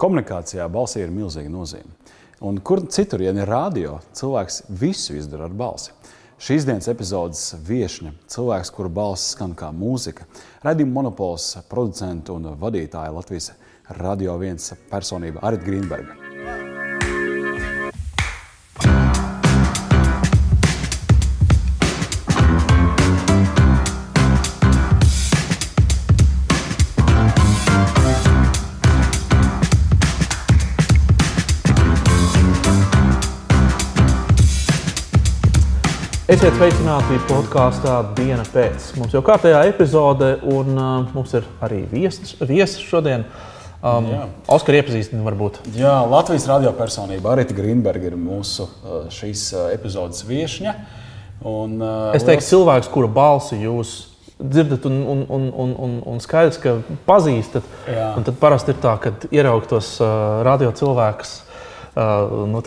Komunikācijā 0.00 0.66
balsī 0.72 1.04
ir 1.04 1.12
milzīga 1.14 1.50
nozīme. 1.52 1.92
Un 2.44 2.58
kur 2.60 2.82
citur, 2.90 3.22
ja 3.22 3.32
ne 3.32 3.46
radio, 3.46 4.00
cilvēks 4.12 4.64
visu 4.80 5.14
izdara 5.16 5.46
ar 5.46 5.54
balsi. 5.54 5.94
Šīs 6.44 6.66
dienas 6.66 6.90
epizodes 6.90 7.44
viesņa, 7.64 8.10
cilvēks, 8.34 8.72
kura 8.74 8.90
balss 8.92 9.30
skan 9.36 9.54
kā 9.56 9.70
mūzika, 9.72 10.26
redzījuma 10.66 10.98
monopols, 10.98 11.52
producents 11.70 12.34
un 12.34 12.50
vadītāja 12.60 13.14
Latvijas 13.14 13.52
radio 14.02 14.34
viens 14.42 14.74
personība 14.90 15.46
Arita 15.46 15.70
Grīnberga. 15.70 16.23
Esiet 36.34 36.56
sveicināti 36.56 37.14
podkāstā 37.28 37.92
Diena 38.16 38.42
pēc. 38.50 38.88
Mums 38.98 39.12
jau 39.14 39.20
kārtējā 39.22 39.60
epizode, 39.68 40.32
un 40.50 40.72
uh, 40.72 41.12
mums 41.14 41.30
ir 41.38 41.44
arī 41.62 41.84
viesis, 41.92 42.32
viesis 42.40 42.80
šodien. 42.82 43.22
Um, 43.78 44.08
Oskar 44.50 44.80
iepazīstina 44.80 45.22
varbūt. 45.22 45.60
Jā, 45.78 45.92
Latvijas 46.10 46.48
radio 46.50 46.72
personība 46.74 47.36
Arita 47.36 47.54
Grīnberga 47.54 48.10
ir 48.10 48.18
mūsu 48.18 48.66
uh, 48.66 48.96
šīs 49.14 49.44
uh, 49.54 49.68
epizodes 49.76 50.24
viesņa. 50.26 50.74
Un, 51.46 51.78
uh, 51.78 52.10
es 52.18 52.26
teiktu, 52.26 52.40
liels... 52.40 52.50
cilvēks, 52.50 52.90
kura 52.96 53.12
balsi 53.20 53.60
jūs 53.62 53.94
dzirdat 54.40 54.90
un, 54.90 54.98
un, 55.14 55.24
un, 55.38 55.48
un, 55.54 55.78
un, 55.86 55.96
un 56.16 56.24
skaidrs, 56.24 56.58
ka 56.58 56.80
pazīstat. 57.06 57.70
Jā. 57.86 58.10
Un 58.18 58.26
tad 58.26 58.42
parasti 58.42 58.74
ir 58.74 58.82
tā, 58.82 58.98
ka 58.98 59.14
ieraugtos 59.30 60.00
uh, 60.02 60.42
radio 60.50 60.74
cilvēkus 60.74 61.43
nu, 61.94 62.62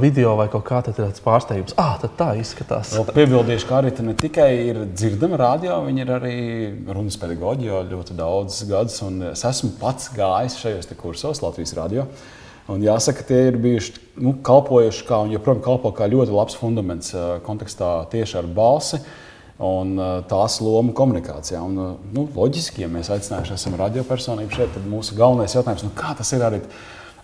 video 0.00 0.36
vai 0.38 0.46
kaut 0.48 0.64
kā 0.64 0.80
tāds- 0.86 1.20
pārsteigums. 1.26 1.74
Ah, 1.76 1.98
tā 2.00 2.30
izskatās. 2.40 2.94
Vēl 2.96 3.12
piebildīšu, 3.12 3.68
ka 3.68 3.82
arī 3.82 3.92
ne 4.02 4.14
tikai 4.14 4.50
ir 4.68 4.86
dzirdama 4.86 5.36
radio, 5.36 5.82
viņa 5.84 6.00
ir 6.00 6.14
arī 6.14 6.38
runas 6.88 7.16
pedagoģija 7.16 7.72
jau 7.72 7.82
ļoti 7.90 8.16
daudzus 8.16 8.68
gadus. 8.68 9.02
Es 9.32 9.44
esmu 9.44 9.74
pats 9.80 10.08
gājis 10.08 10.56
šajos 10.56 10.96
kursos 10.96 11.42
Latvijas 11.42 11.74
radio. 11.76 12.06
Un 12.66 12.80
jāsaka, 12.80 13.26
tie 13.28 13.50
ir 13.50 13.58
bijuši 13.60 13.92
nu, 14.24 14.32
kalpojuši, 14.40 15.04
kā, 15.04 15.18
un 15.20 15.32
joprojām 15.34 15.60
kalpo 15.60 15.92
kā 15.92 16.08
ļoti 16.08 16.32
labs 16.32 16.56
fundaments 16.56 17.12
uh, 17.12 17.36
kontekstā 17.44 18.08
tieši 18.08 18.38
ar 18.40 18.48
balsi 18.48 19.02
un 19.60 19.92
uh, 19.98 20.22
tās 20.24 20.56
lomu 20.64 20.94
komunikācijā. 20.96 21.60
Un, 21.60 21.98
nu, 22.14 22.24
loģiski, 22.32 22.80
ja 22.80 22.88
mēs 22.88 23.12
aicinājuši 23.12 23.58
esam 23.58 23.76
radiopersonību 23.76 24.56
šeit, 24.56 24.72
tad 24.72 24.88
mūsu 24.88 25.18
galvenais 25.18 25.52
jautājums, 25.52 25.84
nu, 25.84 25.92
kā 25.98 26.14
tas 26.16 26.32
ir 26.32 26.46
arī 26.46 26.62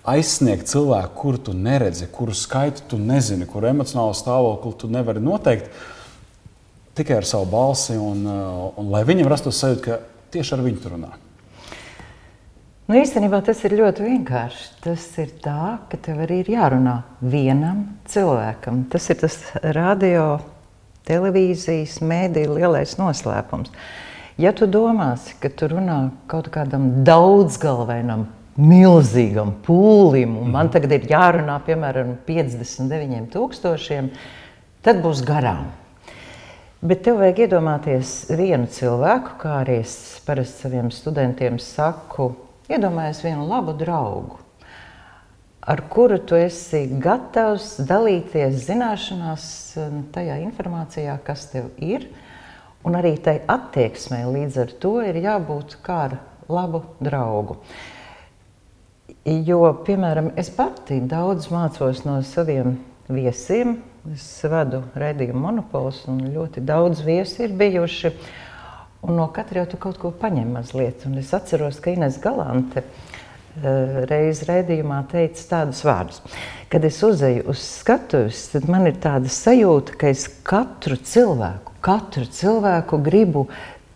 aizsniegt 0.08 0.68
cilvēku, 0.70 1.14
kuru 1.16 1.40
tu 1.50 1.54
neredzi, 1.56 2.08
kuru 2.12 2.34
skaitu 2.36 2.84
tu 2.88 2.98
nezini, 2.98 3.48
kuru 3.48 3.68
emocionālo 3.70 4.14
stāvokli 4.16 4.76
tu 4.80 4.88
nevari 4.92 5.22
noteikt 5.22 5.68
tikai 6.96 7.20
ar 7.20 7.26
savu 7.28 7.48
balsi, 7.50 7.96
un, 7.96 8.24
uh, 8.26 8.70
un 8.80 8.90
lai 8.92 9.02
viņam 9.08 9.28
rastos 9.30 9.60
sajūta, 9.60 9.82
ka 9.84 9.98
tieši 10.34 10.56
ar 10.56 10.64
viņu 10.64 10.82
tur 10.82 10.96
runā. 10.96 11.12
Nu, 12.90 12.96
īstenībā 12.98 13.38
tas 13.46 13.60
ir 13.62 13.76
ļoti 13.78 14.02
vienkārši. 14.02 14.64
Tas 14.82 15.04
ir 15.22 15.30
tā, 15.44 15.76
ka 15.86 15.98
tev 16.02 16.24
arī 16.24 16.40
ir 16.42 16.48
jārunā 16.56 16.96
vienam 17.22 17.84
cilvēkam. 18.10 18.82
Tas 18.90 19.06
ir 19.12 19.20
tas 19.20 19.36
radio, 19.76 20.40
televīzijas, 21.06 22.00
mēdīņu 22.02 22.56
lielais 22.58 22.96
noslēpums. 22.98 23.70
Ja 24.42 24.50
tu 24.56 24.66
domāsi, 24.66 25.36
ka 25.38 25.52
tu 25.54 25.68
runā 25.70 26.00
kaut 26.30 26.50
kādam 26.50 27.04
daudzgalvainam 27.06 28.26
milzīgam 28.58 29.52
pūlim, 29.64 30.34
un 30.40 30.50
man 30.54 30.70
tagad 30.72 30.92
ir 30.96 31.06
jārunā 31.10 31.58
piemēram 31.66 32.16
59,000, 32.26 34.10
tad 34.82 35.02
būs 35.04 35.22
garām. 35.26 35.70
Bet 36.80 37.02
tev 37.04 37.20
vajag 37.20 37.42
iedomāties 37.44 38.10
vienu 38.32 38.68
cilvēku, 38.72 39.36
kā 39.42 39.58
arī 39.60 39.82
es 39.82 39.94
parasti 40.24 40.64
saviem 40.64 40.88
studentiem 40.94 41.58
saku, 41.60 42.32
iedomājies 42.72 43.20
vienu 43.26 43.44
labu 43.50 43.74
draugu, 43.76 44.40
ar 45.60 45.84
kuru 45.92 46.16
tu 46.24 46.38
esi 46.40 46.86
gatavs 47.04 47.74
dalīties 47.84 48.64
zināšanās, 48.64 49.44
tajā 50.14 50.40
informācijā, 50.46 51.18
kas 51.22 51.50
tev 51.52 51.68
ir, 51.84 52.08
un 52.80 52.96
arī 52.96 53.14
tai 53.20 53.36
attieksmē 53.44 54.24
līdz 54.32 54.60
ar 54.64 54.76
to 54.80 54.96
ir 55.04 55.20
jābūt 55.20 55.76
kā 55.84 56.02
ar 56.08 56.20
labu 56.48 56.80
draugu. 57.04 57.60
Uh, 57.60 57.99
Jo, 59.28 59.66
piemēram, 59.84 60.30
es 60.40 60.48
pati 60.48 60.96
daudz 61.04 61.50
mācos 61.52 62.06
no 62.06 62.14
saviem 62.24 62.78
viesiem. 63.12 63.74
Es 64.14 64.24
vadu 64.48 64.78
redzējumu 64.96 65.42
monopolus, 65.42 66.06
un 66.08 66.22
ļoti 66.32 66.62
daudz 66.64 67.02
viesi 67.04 67.42
ir 67.44 67.52
bijuši. 67.52 68.14
Un 69.04 69.18
no 69.20 69.26
katra 69.28 69.60
jau 69.60 69.66
tu 69.74 69.80
kaut 69.82 69.98
ko 70.00 70.08
paņem 70.16 70.54
mazliet. 70.56 71.04
Un 71.04 71.18
es 71.20 71.34
atceros, 71.36 71.82
ka 71.84 71.92
Ines 71.92 72.16
Galante 72.22 72.80
uh, 72.80 74.00
reiz 74.08 74.40
redzējumā 74.48 75.02
teica 75.12 75.44
tādus 75.50 75.82
vārdus. 75.84 76.22
Kad 76.72 76.86
es 76.88 77.02
uzeju 77.04 77.44
uz 77.52 77.60
skatuves, 77.60 78.46
tad 78.54 78.70
man 78.72 78.88
ir 78.88 78.96
tāda 79.04 79.28
sajūta, 79.28 79.98
ka 80.00 80.14
es 80.14 80.24
katru 80.48 80.96
cilvēku, 80.96 81.76
katru 81.84 82.24
cilvēku 82.24 83.02
gribu 83.04 83.44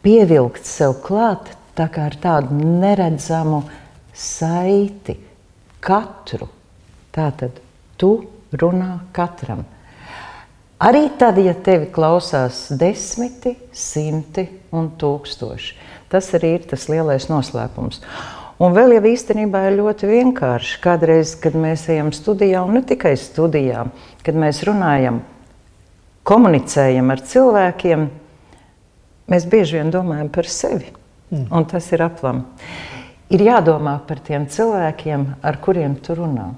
pievilkt 0.04 0.68
sev 0.68 0.98
klāt 1.06 1.54
tā 1.74 1.88
kā 1.88 2.10
ar 2.10 2.18
tādu 2.20 2.60
neredzamu 2.60 3.62
saiti 4.14 5.18
katru. 5.84 6.48
Tātad 7.14 7.58
tu 8.00 8.16
runā 8.54 8.98
katram. 9.14 9.64
Arī 10.84 11.06
tad, 11.18 11.38
ja 11.38 11.54
tevi 11.54 11.86
klausās 11.94 12.66
desmiti, 12.76 13.54
simti 13.72 14.44
un 14.74 14.90
tūkstoši. 14.98 15.76
Tas 16.10 16.28
arī 16.36 16.56
ir 16.58 16.66
tas 16.70 16.88
lielais 16.90 17.28
noslēpums. 17.30 18.02
Un 18.62 18.74
vēl 18.74 18.96
jau 18.96 19.04
īstenībā 19.10 19.64
ir 19.68 19.78
ļoti 19.80 20.10
vienkārši. 20.10 20.80
Kādreiz, 20.82 21.34
kad 21.40 21.56
mēs 21.58 21.86
ejam 21.90 22.12
studijā, 22.14 22.62
un 22.62 22.76
ne 22.78 22.82
tikai 22.86 23.14
studijā, 23.18 23.86
kad 24.26 24.36
mēs 24.38 24.62
runājam, 24.66 25.22
komunicējam 26.26 27.10
ar 27.10 27.22
cilvēkiem, 27.32 28.04
mēs 29.30 29.48
bieži 29.50 29.80
vien 29.80 29.90
domājam 29.94 30.30
par 30.34 30.50
sevi. 30.50 30.92
Mm. 31.32 31.48
Un 31.50 31.66
tas 31.70 31.88
ir 31.94 32.04
aplam 32.04 32.44
ir 33.32 33.44
jādomā 33.48 33.98
par 34.08 34.20
tiem 34.24 34.48
cilvēkiem, 34.50 35.26
ar 35.42 35.58
kuriem 35.64 35.96
tu 36.02 36.16
runā. 36.18 36.50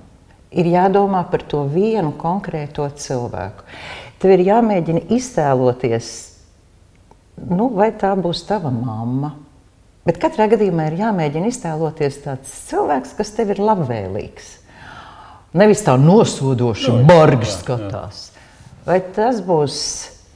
Ir 0.56 0.68
jādomā 0.70 1.24
par 1.30 1.42
to 1.44 1.64
vienu 1.68 2.14
konkrēto 2.16 2.86
cilvēku. 2.96 3.66
Tev 4.22 4.32
ir 4.32 4.46
jāmēģina 4.46 5.02
iztēloties, 5.12 6.10
nu, 7.50 7.68
vai 7.76 7.90
tā 7.98 8.14
būs 8.16 8.46
tava 8.48 8.72
mamma. 8.72 9.34
Bet 10.06 10.20
katrā 10.22 10.46
gadījumā 10.48 10.86
ir 10.88 11.00
jāmēģina 11.02 11.50
iztēloties 11.50 12.20
tāds 12.24 12.52
cilvēks, 12.70 13.16
kas 13.18 13.34
tev 13.36 13.50
ir 13.52 13.60
labvēlīgs. 13.60 14.52
Nevis 15.56 15.82
tā 15.84 15.96
nosodoši, 15.98 16.94
bargi 17.08 17.48
skatās. 17.50 18.30
Vai 18.86 19.00
tas 19.16 19.40
būs 19.42 19.76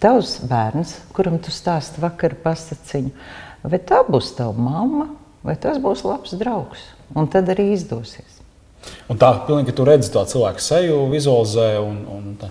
tavs 0.03 0.39
bērns, 0.49 0.97
kuram 1.15 1.39
tu 1.43 1.53
stāsti 1.55 2.03
vakar 2.03 2.35
pasaciņu, 2.43 3.13
vai 3.63 3.81
tā 3.87 4.01
būs 4.09 4.33
tava 4.39 4.57
mamma, 4.57 5.07
vai 5.47 5.57
tas 5.61 5.81
būs 5.83 6.05
labs 6.07 6.37
draugs. 6.41 6.85
Un 7.17 7.27
tad 7.31 7.49
arī 7.51 7.73
izdosies. 7.75 8.41
Un 9.11 9.19
tā, 9.21 9.33
pilnīgi, 9.47 9.71
ka 9.71 9.77
tu 9.77 9.87
redzi 9.89 10.13
to 10.13 10.23
cilvēku 10.29 10.63
seju, 10.65 11.01
vizualizē. 11.13 11.73
Un, 11.83 11.99
un 12.15 12.31
tā. 12.41 12.51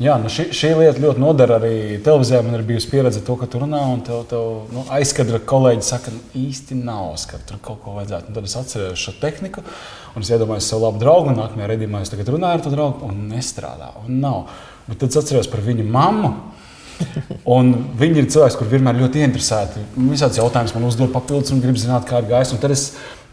Jā, 0.00 0.14
nu 0.16 0.30
šī, 0.32 0.46
šī 0.56 0.70
lieta 0.78 1.00
ļoti 1.02 1.20
noder 1.20 1.50
arī 1.58 1.74
televīzijā. 2.04 2.40
Man 2.44 2.56
ir 2.56 2.64
bijusi 2.68 2.88
pieredze 2.88 3.20
to, 3.24 3.36
ka 3.36 3.48
tu 3.50 3.60
runā, 3.60 3.82
un 3.92 4.00
tev, 4.04 4.22
tev 4.30 4.72
nu, 4.72 4.84
aizkadra 4.96 5.42
kolēģi 5.44 5.84
saka, 5.84 6.12
nu, 6.14 6.22
īsti 6.40 6.78
nav, 6.80 7.12
ka 7.28 7.40
tur 7.48 7.60
kaut 7.64 7.82
ko 7.84 7.98
vajadzētu. 7.98 8.30
Un 8.30 8.38
tad 8.38 8.48
es 8.48 8.56
atceros 8.56 9.02
šo 9.04 9.14
tehniku, 9.20 9.64
un 10.16 10.24
es 10.24 10.32
iedomājos 10.32 10.70
sev 10.72 10.80
labu 10.86 11.02
draugu, 11.02 11.34
nākamajā 11.36 11.68
redzējumā 11.74 12.00
es 12.04 12.12
tagad 12.14 12.32
runāju 12.32 12.58
ar 12.58 12.64
to 12.64 12.72
draugu, 12.72 13.10
un 13.12 13.28
nestrādā. 13.34 13.92
Un 14.06 14.22
nav. 14.24 14.40
Bet 14.88 15.02
tad 15.02 15.12
es 15.12 15.20
atceros 15.20 15.52
par 15.52 15.64
viņu 15.68 15.84
mammu. 15.84 16.32
Un 17.50 17.72
viņi 17.98 18.22
ir 18.22 18.28
cilvēki, 18.32 18.58
kuriem 18.60 18.76
vienmēr 18.76 19.00
ļoti 19.04 19.24
interesēti. 19.26 19.86
Visādi 19.96 20.40
jautājumi 20.42 20.76
man 20.76 20.90
uzdod 20.90 21.14
papildus 21.14 21.54
un 21.54 21.62
grib 21.64 21.80
zināt, 21.80 22.06
kā 22.08 22.20
ir 22.20 22.28
gājis. 22.30 22.52
Un 22.54 22.62
tad 22.62 22.74
es 22.74 22.84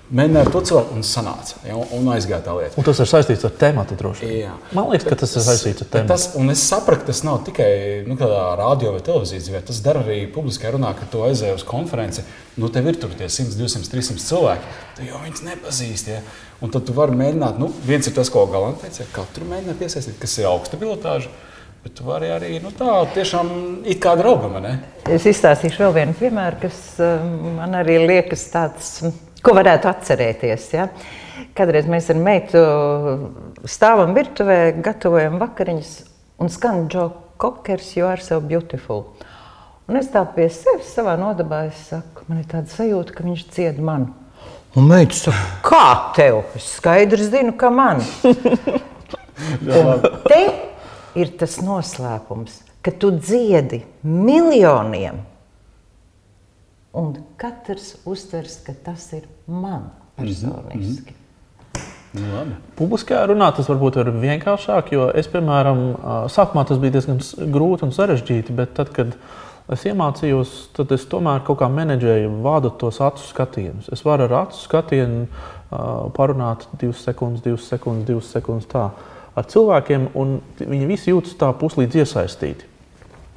mēģināju 0.08 0.52
to 0.54 0.62
cilvēku 0.69 0.96
un 0.96 1.04
sanāca. 1.06 1.58
Ja, 1.68 1.75
un 1.98 2.08
aizgāja 2.14 2.40
tā 2.46 2.56
lieta. 2.56 2.78
Un 2.80 2.88
tas 2.88 3.02
ir 3.04 3.10
saistīts 3.12 3.46
ar 3.48 3.54
tēmatu 3.60 3.98
droši 4.00 4.30
vien. 4.30 4.56
Man 4.75 4.88
liekas, 4.92 5.08
ka 5.10 5.18
tas 5.19 5.36
ir 5.36 5.46
saistīts 5.46 5.84
ar 5.84 5.92
tēmatu. 5.92 6.12
Tas, 6.14 6.28
un 6.40 6.54
es 6.54 6.64
sapratu, 6.64 7.08
tas 7.10 7.22
nav 7.28 7.42
tikai 7.48 7.69
nu, 8.08 8.18
radio 8.19 8.94
vai 8.96 9.04
televīzijas 9.04 9.48
dzīvē. 9.48 9.64
Tas 9.68 9.81
dara 9.86 10.04
arī 10.06 10.22
publiskajā 10.34 10.74
runā, 10.78 10.94
kad 10.98 11.12
tu 11.12 11.24
aizēji 11.28 11.60
uz 11.60 11.66
konferenci. 11.68 12.24
Nu, 12.58 12.72
tev 12.74 12.88
ir 12.90 13.00
tur 13.02 13.12
tie 13.19 13.28
100, 13.30 13.58
200, 13.60 13.92
300 13.92 14.24
cilvēki. 14.24 14.75
Tu 14.98 15.10
jau 15.10 15.19
viņus 15.25 15.44
nepazīsti. 15.50 16.16
Ja? 16.16 16.24
Un 16.64 16.72
tad 16.74 16.88
tu 16.88 16.96
vari 16.98 17.18
mēģināt, 17.19 17.60
nu, 17.62 17.69
viens 17.86 18.08
ir 18.08 18.16
tas, 18.16 18.31
ko 18.34 18.48
Galants 18.50 18.81
teica, 18.81 19.06
ka 19.12 19.22
katru 19.22 19.46
mēģināt 19.52 19.84
iesaistīt, 19.86 20.18
kas 20.24 20.40
ir 20.40 20.48
augsta 20.50 20.80
pilotāža. 20.80 21.30
Bet 21.88 21.95
tu 21.95 22.04
vari 22.04 22.28
arī 22.28 22.57
nu, 22.60 22.68
tā, 22.75 23.06
tiešām 23.16 23.50
it 23.88 24.01
kā 24.04 24.12
draugam. 24.19 24.57
Ne? 24.60 24.74
Es 25.07 25.24
izstāstīšu 25.30 25.86
vēl 25.86 25.94
vienu 25.95 26.16
piemēru, 26.19 26.57
kas 26.66 26.81
um, 27.00 27.30
man 27.62 27.78
arī 27.80 27.95
liekas 28.01 28.44
tāds 28.51 28.89
ko 29.39 29.54
varētu 29.56 29.88
atcerēties. 29.88 30.66
Ja? 30.75 30.89
Kādreiz 31.56 31.88
mēs 31.88 32.12
ar 32.12 32.19
meitu 32.19 32.66
stāvam 33.63 34.12
virtuvē, 34.19 34.75
gatavojam 34.84 35.39
vakariņas 35.39 35.95
un 36.44 36.51
skan 36.51 36.92
Džo 36.92 37.07
Kokers, 37.39 37.95
You 37.95 38.12
are 38.12 38.19
so 38.19 38.44
beautiful. 38.44 39.06
Un 39.88 40.04
es 40.04 40.12
tā 40.12 40.28
pie 40.36 40.51
sevis 40.51 40.92
savā 40.92 41.16
nodabā 41.16 41.69
saku, 41.88 42.28
man 42.28 42.44
ir 42.44 42.51
tāda 42.51 42.68
sajūta, 42.68 43.16
ka 43.16 43.30
viņš 43.31 43.50
dzied 43.56 43.80
man. 43.80 44.12
Un 44.75 44.92
meita 44.92 45.24
saka, 45.24 45.50
kā 45.72 45.86
tev? 46.19 46.44
Es 46.60 46.68
skaidri 46.81 47.31
zinu, 47.31 47.56
ka 47.56 47.72
man. 47.72 48.04
te 50.28 50.67
ir 51.18 51.34
tas 51.40 51.58
noslēpums, 51.66 52.62
ka 52.86 52.94
tu 52.96 53.12
dziedi 53.18 53.81
miljoniem 54.04 55.25
Un 56.98 57.14
katrs 57.38 57.96
uztvers, 58.10 58.62
ka 58.66 58.74
tas 58.86 59.12
ir 59.14 59.28
man 59.46 59.90
personiski. 60.16 61.14
Mm 62.14 62.24
-hmm. 62.24 62.54
Publiskajā 62.78 63.25
runā 63.28 63.52
tas 63.56 63.68
varbūt 63.69 64.00
ir 64.00 64.08
vienkāršāk, 64.12 64.92
jo 64.92 65.12
es, 65.14 65.28
piemēram, 65.28 65.96
sākumā 66.30 66.66
tas 66.68 66.78
bija 66.78 66.92
diezgan 66.92 67.19
grūti 67.54 67.84
un 67.84 67.92
sarežģīti, 67.92 68.52
bet 68.52 68.74
tad, 68.74 68.90
kad 68.90 69.08
es 69.69 69.86
iemācījos, 69.86 70.56
tad 70.74 70.92
es 70.92 71.06
tomēr 71.06 71.44
kaut 71.44 71.60
kā 71.60 71.69
menedžēju, 71.69 72.42
vādot 72.42 72.78
tos 72.78 73.02
acu 73.02 73.24
skatienus. 73.24 73.90
Es 73.92 74.06
varu 74.06 74.24
ar 74.24 74.34
acu 74.34 74.58
skatienu 74.58 75.28
parunāt 76.14 76.66
divas 76.80 77.04
sekundes, 77.04 77.44
divas 77.44 77.68
sekundes, 77.68 78.08
divas 78.08 78.31
sekundes 78.31 78.68
tā 78.68 78.90
ar 79.38 79.45
cilvēkiem, 79.51 80.10
un 80.18 80.39
viņi 80.60 80.89
visi 80.89 81.13
jūtas 81.13 81.38
tā 81.39 81.51
puslīdz 81.57 82.01
iesaistīti. 82.01 82.74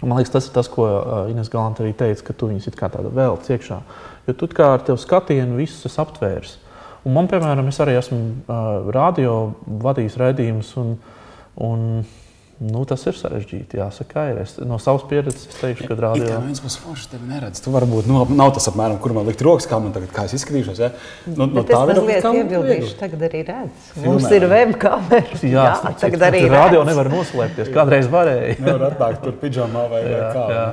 Man 0.00 0.17
liekas, 0.17 0.32
tas 0.32 0.47
ir 0.49 0.55
tas, 0.56 0.69
ko 0.73 0.87
Ines 1.29 1.50
Galanta 1.52 1.85
arī 1.85 1.93
teica, 1.93 2.25
ka 2.31 2.37
tu 2.37 2.49
viņus 2.49 2.70
kā 2.79 2.88
tādu 2.93 3.12
vēl 3.12 3.37
ciekšā. 3.44 3.81
Jo 4.29 4.35
tu 4.38 4.49
kā 4.49 4.70
ar 4.79 4.85
tevu 4.87 5.00
skatienu 5.00 5.58
visus 5.61 5.85
esi 5.91 6.00
aptvērs. 6.00 6.56
Un 7.05 7.14
man, 7.17 7.29
piemēram, 7.29 7.69
es 7.69 7.81
arī 7.81 7.97
esmu 7.97 8.19
uh, 8.20 8.88
radio 8.93 9.52
vadījis 9.85 10.17
raidījumus. 10.20 10.73
Un, 10.81 10.94
un, 11.69 11.85
Nu, 12.60 12.82
tas 12.84 13.00
ir 13.08 13.16
sarežģīti. 13.16 13.78
Jāsaka, 13.80 14.26
ir. 14.28 14.38
Es, 14.42 14.58
no 14.60 14.76
savas 14.82 15.06
pieredzes 15.08 15.46
es 15.48 15.56
teikšu, 15.62 15.86
ka 15.88 15.96
rādījumā 15.96 16.34
jau 16.34 16.40
viens 16.44 16.58
būs 16.60 16.74
foršs, 16.82 17.06
tevi 17.08 17.28
neredz. 17.30 17.62
Tu 17.64 17.72
varbūt 17.72 18.08
nu, 18.10 18.18
nav 18.36 18.50
tas 18.52 18.68
apmēram, 18.68 18.98
kur 19.00 19.14
man 19.16 19.24
likt 19.30 19.40
rokas, 19.46 19.64
kā 19.70 19.78
man 19.80 19.94
tagad 19.94 20.10
kā 20.12 20.26
es 20.28 20.34
izskatīšos. 20.36 20.82
Ja? 20.82 20.90
Nu, 21.24 21.46
no 21.48 21.62
tā 21.64 21.78
ir 21.88 22.00
lieta, 22.04 22.20
kas 22.26 22.36
iebildīšu. 22.42 22.90
Tagad 23.00 23.24
arī 23.30 23.40
redz. 23.48 23.86
Mums 24.04 24.26
ir 24.36 24.44
web 24.50 24.74
kameras. 24.82 25.44
Jā, 25.46 25.64
jā 25.70 25.94
tagad 26.02 26.26
arī 26.28 26.42
redz. 26.44 26.56
Radio 26.58 26.82
nevar 26.84 27.08
noslēpties. 27.14 27.70
Kādreiz 27.72 28.10
varēja. 28.12 28.58
Nevar 28.60 28.84
atnākt 28.90 29.24
tur 29.24 29.38
pidžamā 29.40 29.86
vai, 29.94 30.02
vai 30.04 30.20
kā. 30.36 30.44
Jā. 30.52 30.66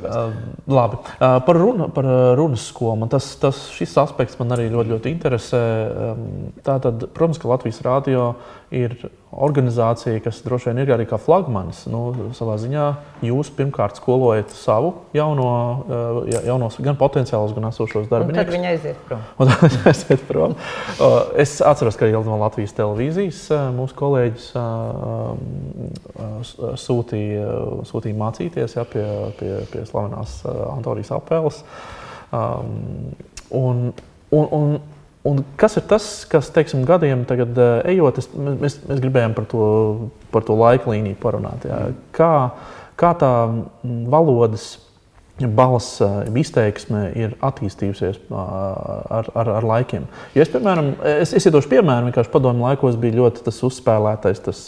Uh, 0.00 0.40
labi. 0.78 1.02
Uh, 1.18 1.26
par, 1.44 1.60
runa, 1.60 1.90
par 1.92 2.08
runas 2.40 2.64
skolu. 2.72 2.96
Man 3.04 3.12
tas, 3.12 3.28
tas, 3.42 3.66
šis 3.76 3.92
aspekts 4.00 4.40
man 4.40 4.56
arī 4.56 4.70
ļoti, 4.72 4.94
ļoti 4.96 5.12
interesē. 5.12 5.62
Um, 6.08 6.24
tātad, 6.64 7.10
protams, 7.12 7.42
ka 7.44 7.52
Latvijas 7.52 7.84
radio 7.84 8.30
ir 8.74 8.94
organizācija, 9.32 10.20
kas 10.24 10.40
droši 10.44 10.70
vien 10.70 10.80
ir 10.82 10.90
arī 10.94 11.04
kā 11.08 11.18
flagmanis. 11.20 11.82
Nu, 11.90 12.32
savā 12.36 12.56
ziņā 12.60 12.84
jūs 13.24 13.50
pirmkārt 13.56 14.00
skolojat 14.00 14.52
savu 14.56 14.94
jauno, 15.16 15.50
eh, 15.84 16.40
jaunos, 16.48 16.78
gan 16.84 16.96
potenciālus, 17.00 17.54
gan 17.56 17.68
esošos 17.68 18.08
darbiniekus. 18.10 18.44
Tad 18.44 18.54
viņi 18.54 18.70
aiziet 18.72 18.98
prom. 19.08 19.22
Un 19.38 19.52
tad 19.52 19.64
viņi 19.64 19.80
aiziet 19.92 20.24
prom. 20.28 20.56
es 21.36 21.58
atceros, 21.60 21.96
ka 22.00 22.08
jau 22.08 22.24
no 22.26 22.40
Latvijas 22.40 22.76
televīzijas 22.76 23.40
eh, 23.52 23.64
mūsu 23.76 23.96
kolēģis 24.00 24.50
eh, 24.60 24.64
sūtīja, 26.84 27.48
sūtīja 27.88 28.20
mācīties 28.24 28.76
ja, 28.76 28.84
pie, 28.88 29.06
pie, 29.40 29.54
pie 29.72 29.86
slavenās 29.88 30.40
Antorijas 30.48 31.12
apēles. 31.16 31.64
Um, 32.28 33.14
un, 33.50 33.92
un, 34.30 34.48
un, 34.52 34.80
Un 35.26 35.42
kas 35.58 35.74
ir 35.80 35.84
tas, 35.90 36.04
kas 36.30 36.50
teiksim, 36.54 36.84
gadiem 36.88 37.24
tagad, 37.28 37.56
uh, 37.58 37.80
ejot, 37.90 38.20
es, 38.22 38.28
mēs, 38.34 38.78
mēs 38.86 39.00
gribējām 39.02 39.34
par 39.36 39.48
to, 39.50 39.64
par 40.32 40.46
to 40.46 40.56
laika 40.58 40.92
līniju 40.92 41.18
parunāt. 41.22 41.66
Jā. 41.66 41.80
Kā, 42.14 42.32
kā 43.00 43.14
tā 43.18 43.32
valodas 43.82 44.76
balss 45.46 46.00
izteiksme 46.34 47.04
ir 47.18 47.34
attīstījusies 47.44 48.18
ar, 48.34 49.28
ar, 49.34 49.50
ar 49.60 49.66
laikiem. 49.66 50.08
Ja 50.34 50.42
es, 50.42 50.50
piemēram, 50.50 50.92
es, 51.06 51.34
es 51.36 51.46
iedošu 51.46 51.70
piemēru, 51.70 52.08
vienkārši 52.08 52.32
padomu 52.32 52.66
laikos 52.66 52.98
bija 52.98 53.20
ļoti 53.20 53.44
tas 53.46 53.60
uzspēlētais, 53.68 54.42
tas 54.42 54.64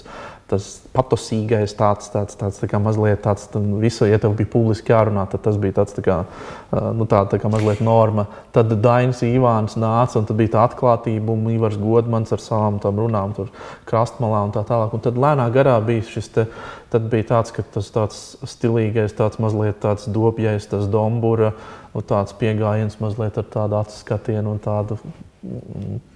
tas 0.51 0.67
patosīgais, 0.95 1.73
tāds, 1.79 2.09
tāds, 2.11 2.35
tāds 2.39 2.59
tā 2.59 2.67
kā 2.71 2.81
mazliet 2.83 3.21
tāds, 3.23 3.47
visu, 3.81 4.07
ja 4.11 4.19
tev 4.21 4.35
bija 4.39 4.51
publiski 4.51 4.91
jārunā, 4.93 5.23
tad 5.31 5.45
tas 5.45 5.59
bija 5.61 5.77
tāds 5.79 5.95
tā 5.95 6.03
kā, 6.05 6.17
nu, 6.97 7.07
tā, 7.11 7.23
tā 7.31 7.39
kā 7.41 7.51
mazliet 7.53 7.83
norma. 7.87 8.27
Tad 8.55 8.73
Dainis 8.83 9.23
Ivāns 9.27 9.77
nāca, 9.79 10.19
un 10.19 10.27
tad 10.29 10.39
bija 10.41 10.55
tā 10.57 10.65
atklātība, 10.67 11.37
un 11.37 11.53
Ivars 11.55 11.79
Godmans 11.81 12.35
ar 12.35 12.43
savām 12.43 12.81
tām 12.83 12.99
runām 12.99 13.37
tur 13.37 13.53
krastmalā 13.89 14.43
un 14.49 14.55
tā 14.57 14.65
tālāk. 14.67 14.97
Un 14.97 15.05
tad 15.05 15.21
lēnā 15.21 15.47
garā 15.55 15.77
bija 15.87 16.09
šis 16.11 16.33
te, 16.35 16.47
tad 16.91 17.07
bija 17.13 17.29
tāds, 17.31 17.55
ka 17.55 17.65
tas 17.77 17.93
tāds 17.95 18.25
stilīgais, 18.51 19.15
tāds 19.19 19.39
mazliet 19.43 19.79
tāds 19.85 20.11
dopjais, 20.11 20.67
tas 20.73 20.91
dombura, 20.91 21.55
un 21.95 22.07
tāds 22.07 22.35
piegājiens 22.39 22.99
mazliet 23.03 23.39
ar 23.39 23.47
tādu 23.55 23.79
acu 23.81 23.97
skatienu 24.03 24.57
un 24.57 24.61
tādu 24.63 24.99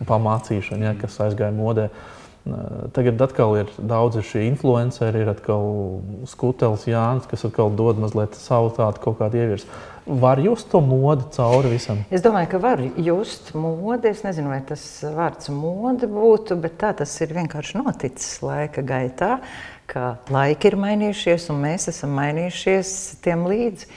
pamācīšanu, 0.05 0.91
ja, 0.91 0.99
kas 0.99 1.23
aizgāja 1.25 1.55
modē. 1.55 1.89
Uh, 1.89 2.24
Tagad 2.93 3.23
atkal 3.25 3.55
ir 3.57 3.71
daudz 3.81 4.19
šie 4.29 4.43
influenceri, 4.51 5.23
ir 5.25 5.31
atkal 5.33 5.65
Skutelis 6.29 6.85
Jānis, 6.85 7.25
kas 7.31 7.47
atkal 7.49 7.73
dod 7.73 8.03
mazliet 8.03 8.37
savu 8.37 8.69
tādu 8.77 9.01
kaut 9.01 9.17
kādu 9.23 9.41
ievirsu. 9.41 9.69
Var 10.05 10.43
just 10.45 10.69
to 10.69 10.83
modi 10.85 11.25
cauri 11.33 11.71
visam? 11.73 12.03
Es 12.13 12.21
domāju, 12.21 12.51
ka 12.53 12.61
var 12.61 12.83
just 13.01 13.55
modi. 13.57 14.11
Es 14.13 14.21
nezinu, 14.27 14.53
vai 14.53 14.61
tas 14.69 14.85
vārds 15.17 15.49
mode 15.49 16.05
būtu, 16.13 16.59
bet 16.61 16.77
tā 16.83 16.93
tas 16.99 17.15
ir 17.25 17.33
vienkārši 17.33 17.81
noticis 17.81 18.43
laika 18.45 18.85
gaitā, 18.85 19.39
ka 19.89 20.19
laiki 20.29 20.69
ir 20.69 20.77
mainījušies 20.85 21.49
un 21.55 21.65
mēs 21.65 21.89
esam 21.95 22.13
mainījušies 22.21 22.93
tiem 23.25 23.49
līdzi. 23.49 23.89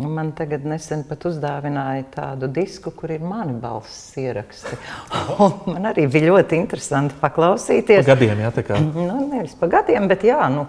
Man 0.00 0.30
tagad 0.36 0.64
nesen 0.68 1.02
pat 1.08 1.24
uzdāvināja 1.28 2.04
tādu 2.14 2.48
disku, 2.52 2.92
kur 2.96 3.12
ir 3.12 3.22
mani 3.24 3.56
balss 3.60 4.14
ieraksti. 4.20 4.78
man 5.72 5.88
arī 5.90 6.06
bija 6.10 6.30
ļoti 6.30 6.56
interesanti 6.60 7.16
paklausīties. 7.20 8.04
Pa 8.04 8.14
gadiem, 8.14 8.40
jā, 8.44 8.52
tā 8.56 8.64
kā. 8.66 8.78
Nu, 8.80 9.18
nevis 9.28 9.56
pa 9.60 9.68
gadiem, 9.72 10.06
bet 10.10 10.24
jā, 10.24 10.38
nu, 10.52 10.64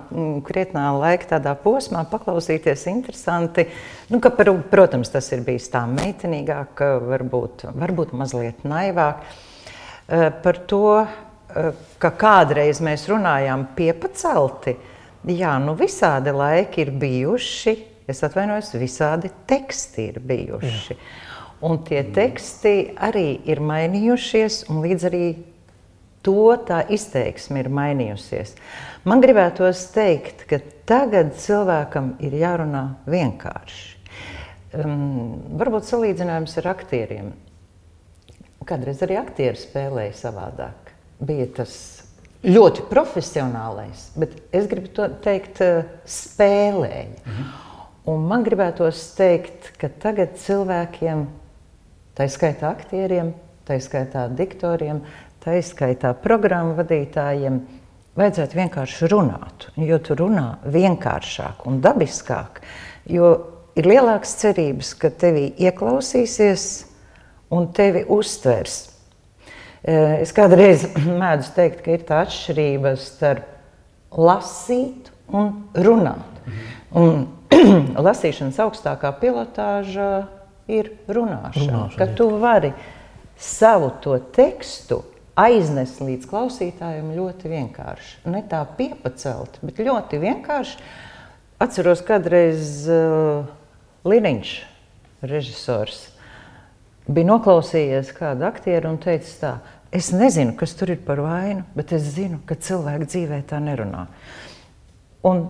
krietnā 0.47 0.89
laika 0.97 1.35
tādā 1.35 1.53
posmā 1.59 2.03
paklausīties 2.11 2.87
interesanti. 2.91 3.67
Nu, 4.11 4.19
ka, 4.23 4.33
protams, 4.35 5.13
tas 5.13 5.29
ir 5.35 5.45
bijis 5.47 5.69
tā 5.71 5.85
meitenīgāk, 5.89 6.83
varbūt, 7.11 7.69
varbūt 7.71 8.17
mazliet 8.17 8.65
naivāk. 8.67 9.23
Eh, 10.11 10.31
par 10.43 10.57
to, 10.67 11.05
eh, 11.55 11.71
ka 11.97 12.11
kādreiz 12.11 12.81
mēs 12.83 13.07
runājām 13.07 13.69
piepacelti, 13.77 14.75
jā, 15.23 15.53
nu 15.63 15.77
visādi 15.79 16.33
laiki 16.35 16.81
ir 16.83 16.91
bijuši 16.91 17.90
es 18.12 18.24
atvainojos, 18.27 18.74
visādi 18.80 19.32
teksti 19.50 20.08
ir 20.12 20.20
bijuši. 20.27 20.96
Jā. 20.96 21.30
Un 21.62 21.84
tie 21.86 22.01
teksti 22.10 22.74
arī 22.98 23.36
ir 23.46 23.62
mainījušies, 23.62 24.63
un 24.74 24.82
līdz 24.82 25.03
arī 25.12 25.25
to 26.25 26.56
tā 26.65 26.82
izteiksme 26.89 27.62
ir 27.62 27.70
mainījusies. 27.74 28.56
Man 29.06 29.22
gribētos 29.22 29.84
teikt, 29.94 30.46
ka 30.50 30.58
tagad 30.89 31.36
cilvēkam 31.41 32.15
ir 32.25 32.36
jārunā 32.41 32.84
vienkārši. 33.10 33.88
Um, 34.72 35.56
varbūt 35.60 35.89
salīdzinājums 35.89 36.53
ar 36.62 36.70
aktieriem. 36.72 37.32
Kādreiz 38.65 39.01
arī 39.03 39.18
aktieri 39.20 39.60
spēlēja 39.60 40.13
savādāk. 40.18 40.94
Bija 41.22 41.50
tas 41.62 41.74
ļoti 42.41 42.86
profesionālais, 42.89 44.08
bet 44.18 44.38
es 44.56 44.70
gribu 44.70 45.10
teikt, 45.22 45.62
spēlēja. 46.10 47.12
Mhm. 47.25 47.51
Un 48.10 48.24
man 48.25 48.41
gribētos 48.41 48.98
teikt, 49.13 49.75
ka 49.77 49.91
tagad 50.01 50.34
cilvēkiem, 50.41 51.27
tā 52.17 52.25
skaitā 52.34 52.72
aktieriem, 52.74 53.36
tā 53.67 53.77
skaitā 53.77 54.24
diktoriem, 54.34 55.03
tā 55.43 55.60
skaitā 55.62 56.15
programmu 56.17 56.74
vadītājiem, 56.79 57.60
vajadzētu 58.17 58.58
vienkārši 58.58 59.10
runāt. 59.12 59.67
Jo 59.77 60.00
tu 60.01 60.17
runā 60.17 60.48
vienkāršāk 60.65 61.67
un 61.70 61.77
dabiskāk, 61.84 62.63
jo 63.05 63.29
ir 63.77 63.89
lielākas 63.91 64.34
cerības, 64.41 64.96
ka 64.98 65.12
tevi 65.22 65.51
ieklausīsies 65.62 66.65
un 67.53 67.67
tevi 67.77 68.01
uztvers. 68.10 68.79
Eh, 69.84 70.24
es 70.24 70.34
kādreiz 70.34 70.88
mēdzu 71.22 71.53
teikt, 71.53 71.86
ka 71.86 71.93
ir 71.93 72.08
tā 72.10 72.24
atšķirība 72.25 72.96
starp 72.98 73.46
lasīt 74.17 75.13
un 75.29 75.53
runāt. 75.77 76.41
Un 76.98 77.24
lasīšanas 78.08 78.60
augstākā 78.63 79.12
pilotāža 79.22 80.10
ir 80.72 80.94
runāšana. 81.08 81.68
runāšana 81.68 82.00
ka 82.00 82.10
tu 82.18 82.27
vari 82.41 82.74
savu 83.41 83.91
to 84.03 84.18
tekstu 84.36 85.01
aiznest 85.39 86.01
līdz 86.03 86.27
klausītājiem 86.30 87.13
ļoti 87.15 87.51
vienkārši. 87.51 88.12
Ne 88.32 88.44
tā 88.50 88.62
piepacelt, 88.77 89.60
bet 89.65 89.80
ļoti 89.82 90.20
vienkārši. 90.22 90.77
Atceros, 91.62 92.01
kādreiz 92.06 92.88
uh, 92.89 93.46
Liniņš, 94.08 94.53
režisors, 95.30 96.08
bija 97.06 97.30
noklausījies 97.30 98.10
kādu 98.18 98.48
aktieru 98.50 98.89
un 98.89 98.98
teica 99.01 99.36
tā, 99.41 99.51
es 99.94 100.10
nezinu, 100.15 100.56
kas 100.58 100.74
tur 100.77 100.94
ir 100.96 101.03
par 101.06 101.22
vainu, 101.22 101.65
bet 101.77 101.94
es 101.94 102.08
zinu, 102.15 102.41
ka 102.50 102.58
cilvēki 102.58 103.10
dzīvē 103.12 103.41
tā 103.50 103.62
nerunā. 103.62 104.08
Un 105.27 105.46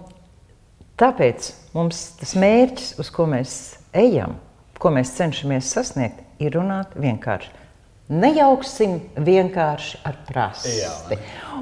tāpēc 1.02 1.52
mums 1.76 2.04
tas 2.20 2.36
mērķis, 2.38 2.94
uz 3.02 3.10
ko 3.14 3.26
mēs 3.30 3.56
ejam, 3.98 4.38
ko 4.82 4.94
mēs 4.94 5.16
cenšamies 5.18 5.74
sasniegt, 5.74 6.22
ir 6.42 6.56
runāt 6.58 6.94
vienkārši. 7.00 7.58
Nejauksim 8.12 8.98
vienkārši 9.24 10.02
ar 10.04 10.18
prasti. 10.28 11.16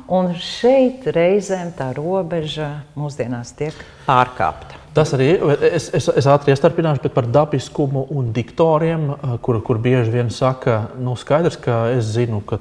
Un 0.10 0.32
šeit 0.34 1.06
reizēm 1.14 1.70
tā 1.78 1.92
robeža 1.94 2.72
mūsdienās 2.98 3.54
tiek 3.60 3.78
pārkāpta. 4.08 4.80
Tas 4.98 5.14
arī 5.14 5.28
es, 5.70 5.92
es, 5.94 6.08
es 6.10 6.28
ātri 6.28 6.56
iestarpināšu 6.56 7.12
par 7.14 7.28
dabiskumu 7.30 8.08
un 8.18 8.32
diktoriem, 8.34 9.06
eh, 9.14 9.36
kur, 9.46 9.60
kur 9.62 9.78
bieži 9.78 10.16
vien 10.16 10.34
saka, 10.34 10.88
nu, 10.98 11.14
skaidrs, 11.20 11.60
ka 11.62 11.84
es 11.94 12.10
zinu, 12.16 12.42
ka 12.42 12.58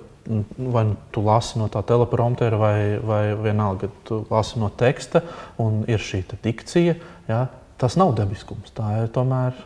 vai 0.58 0.84
nu 0.84 0.96
tu 1.14 1.22
lasi 1.24 1.58
no 1.60 1.68
tā 1.72 1.82
telepromptera, 1.88 2.58
vai, 2.60 2.98
vai 3.00 3.22
vienalga, 3.38 3.88
tu 4.08 4.20
lasi 4.30 4.60
no 4.60 4.68
teksta, 4.68 5.22
un 5.62 5.82
ir 5.88 6.02
šī 6.04 6.24
dikcija. 6.44 6.96
Ja, 7.28 7.46
tas 7.80 7.96
nav 8.00 8.14
dabiskums. 8.18 8.72
Tā 8.76 9.02
ir 9.02 9.12
tomēr 9.14 9.56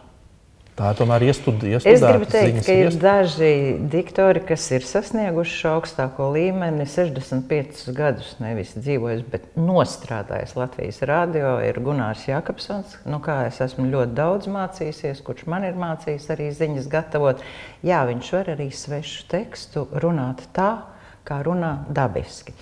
Tā 0.73 0.89
ir 0.95 0.97
tomēr 0.97 1.27
iestudēta. 1.27 1.85
Es 1.85 2.01
gribu 2.01 2.25
teikt, 2.33 2.63
ka 2.65 2.73
ir 2.73 2.87
iestudēt. 2.87 3.03
daži 3.05 3.49
diktori, 3.93 4.41
kas 4.49 4.65
ir 4.73 4.87
sasnieguši 4.89 5.57
šo 5.59 5.73
augstāko 5.77 6.31
līmeni, 6.33 6.87
65 6.89 7.91
gadus 7.93 8.31
nevis 8.41 8.71
dzīvojis, 8.79 9.21
bet 9.29 9.51
nostrādājis 9.61 10.55
Latvijas 10.57 11.03
radio. 11.11 11.59
Ir 11.61 11.77
Gunārs 11.85 12.25
Jakobsons, 12.25 12.95
no 13.05 13.19
nu, 13.19 13.21
kā 13.25 13.43
es 13.51 13.61
esmu 13.61 13.85
ļoti 13.93 14.17
daudz 14.17 14.49
mācījies, 14.53 15.21
kurš 15.27 15.45
man 15.53 15.67
ir 15.69 15.77
mācījis 15.77 16.31
arī 16.33 16.49
ziņas 16.57 16.89
gatavot. 16.95 17.45
Jā, 17.85 18.01
viņš 18.09 18.33
var 18.39 18.55
arī 18.55 18.71
svešu 18.73 19.29
tekstu 19.29 19.85
runāt 19.93 20.41
tā, 20.57 20.71
kā 21.29 21.43
runā 21.45 21.83
dabiski. 21.93 22.57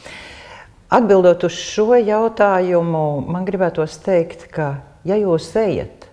Atbildot 0.90 1.47
uz 1.47 1.55
šo 1.55 1.95
jautājumu, 1.95 3.05
man 3.31 3.47
gribētos 3.47 4.00
teikt, 4.02 4.49
ka 4.50 4.73
ja 5.07 5.23
jūs 5.23 5.47
ejat 5.62 6.11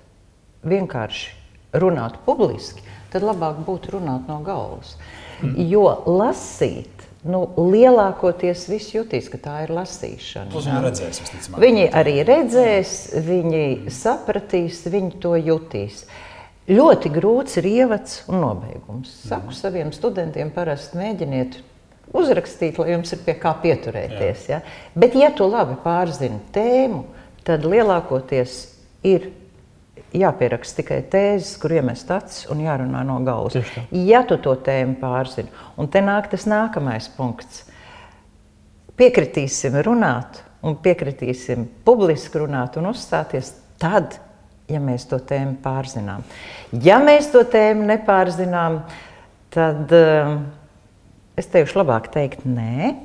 vienkārši 0.62 1.37
runāt 1.82 2.20
publiski, 2.26 2.84
tad 3.14 3.26
labāk 3.26 3.62
būtu 3.68 3.98
runāt 3.98 4.28
no 4.30 4.40
galvas. 4.46 4.96
Mm. 5.42 5.54
Jo 5.70 5.86
lasīt, 6.10 7.06
nu, 7.28 7.44
lielākoties 7.58 8.66
viss 8.72 8.94
jutīs, 8.96 9.30
ka 9.32 9.40
tā 9.42 9.56
ir 9.66 9.74
lasīšana. 9.76 10.52
Viņi 10.54 10.84
redzēs. 10.86 11.22
Viņi 11.62 11.90
arī 11.98 12.16
redzēs, 12.28 12.96
viņi 13.28 13.66
sapratīs, 13.94 14.84
viņi 14.90 15.20
to 15.24 15.36
jutīs. 15.40 16.06
Ļoti 16.68 17.14
grūts 17.16 17.62
ir 17.62 17.70
ievads 17.70 18.22
un 18.28 18.42
nobeigums. 18.44 19.14
Saku 19.24 19.54
mm. 19.54 19.58
saviem 19.62 19.94
studentiem, 19.96 20.52
parasti 20.52 21.00
mēģiniet 21.00 21.62
uzrakstīt, 22.18 22.80
lai 22.80 22.92
jums 22.96 23.14
ir 23.16 23.22
pie 23.24 23.36
kā 23.40 23.54
pieturēties. 23.62 24.48
Jā. 24.50 24.60
Ja? 24.60 24.92
Bet, 24.98 25.16
ja 25.16 25.32
tu 25.36 25.48
labi 25.48 25.78
pārzini 25.84 26.42
tēmu, 26.56 27.06
tad 27.48 27.64
lielākoties 27.68 28.58
ir 29.08 29.30
jāpieraksta 30.16 30.82
tikai 30.82 31.00
tēzes, 31.12 31.56
kur 31.62 31.74
iemest 31.76 32.12
acis 32.14 32.46
un 32.54 32.62
jārunā 32.64 33.04
no 33.08 33.18
galvas. 33.26 33.58
Ja 33.92 34.24
tu 34.28 34.38
to 34.42 34.56
tēmu 34.64 34.98
pārzini, 35.02 35.52
un 35.78 35.90
te 35.92 36.02
nāk 36.04 36.30
tas 36.32 36.48
nākamais 36.50 37.10
punkts. 37.18 37.66
Piekritīsim 38.98 39.76
runāt, 39.86 40.42
un 40.66 40.78
piekritīsim 40.82 41.68
publiski 41.86 42.42
runāt 42.42 42.80
un 42.80 42.90
uzstāties 42.92 43.54
tad, 43.82 44.18
ja 44.68 44.80
mēs 44.84 45.06
to 45.10 45.20
tēmu 45.24 45.60
pārzinām. 45.64 46.24
Ja 46.84 46.98
mēs 47.04 47.30
to 47.32 47.44
tēmu 47.48 47.86
nepārzinām, 47.92 48.82
tad 49.54 49.94
uh, 49.96 50.38
es 51.40 51.52
teikšu, 51.52 51.82
labāk 51.84 52.10
teikt, 52.14 52.48
nē, 52.48 52.96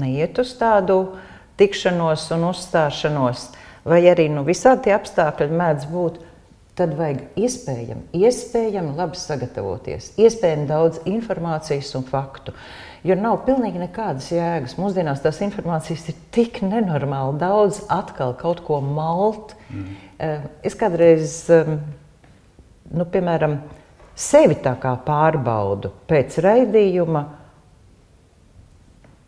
neiet 0.00 0.40
uz 0.42 0.54
tādu 0.58 1.02
tikšanos 1.60 2.30
un 2.34 2.48
uzstāšanos, 2.48 3.50
vai 3.86 4.00
arī 4.10 4.30
nu, 4.32 4.42
visādi 4.46 4.94
apstākļi 4.94 5.52
mēdz 5.54 5.90
būt 5.92 6.22
tad 6.78 6.94
vajag 6.98 7.20
iespējami, 7.38 8.08
iespējami 8.18 8.96
labi 8.98 9.18
sagatavoties, 9.18 10.10
iespējami 10.18 10.66
daudz 10.70 11.00
informācijas 11.06 11.92
un 11.98 12.06
faktu. 12.08 12.54
Jo 13.04 13.16
nav 13.20 13.42
pilnīgi 13.44 13.82
nekādas 13.82 14.30
jēgas. 14.32 14.78
Mūsdienās 14.80 15.20
tās 15.22 15.38
informācijas 15.44 16.06
ir 16.08 16.18
tik 16.34 16.62
nenormāli 16.64 17.36
daudz, 17.42 17.82
atkal 17.92 18.32
kaut 18.40 18.62
ko 18.64 18.80
malt. 18.80 19.52
Mm. 19.68 20.46
Es 20.64 20.76
kādreiz, 20.80 21.36
nu, 22.88 23.06
piemēram, 23.12 23.58
sevi 24.16 24.56
tā 24.64 24.72
kā 24.80 24.94
pārbaudu 25.04 25.92
pēc 26.08 26.38
raidījuma, 26.42 27.26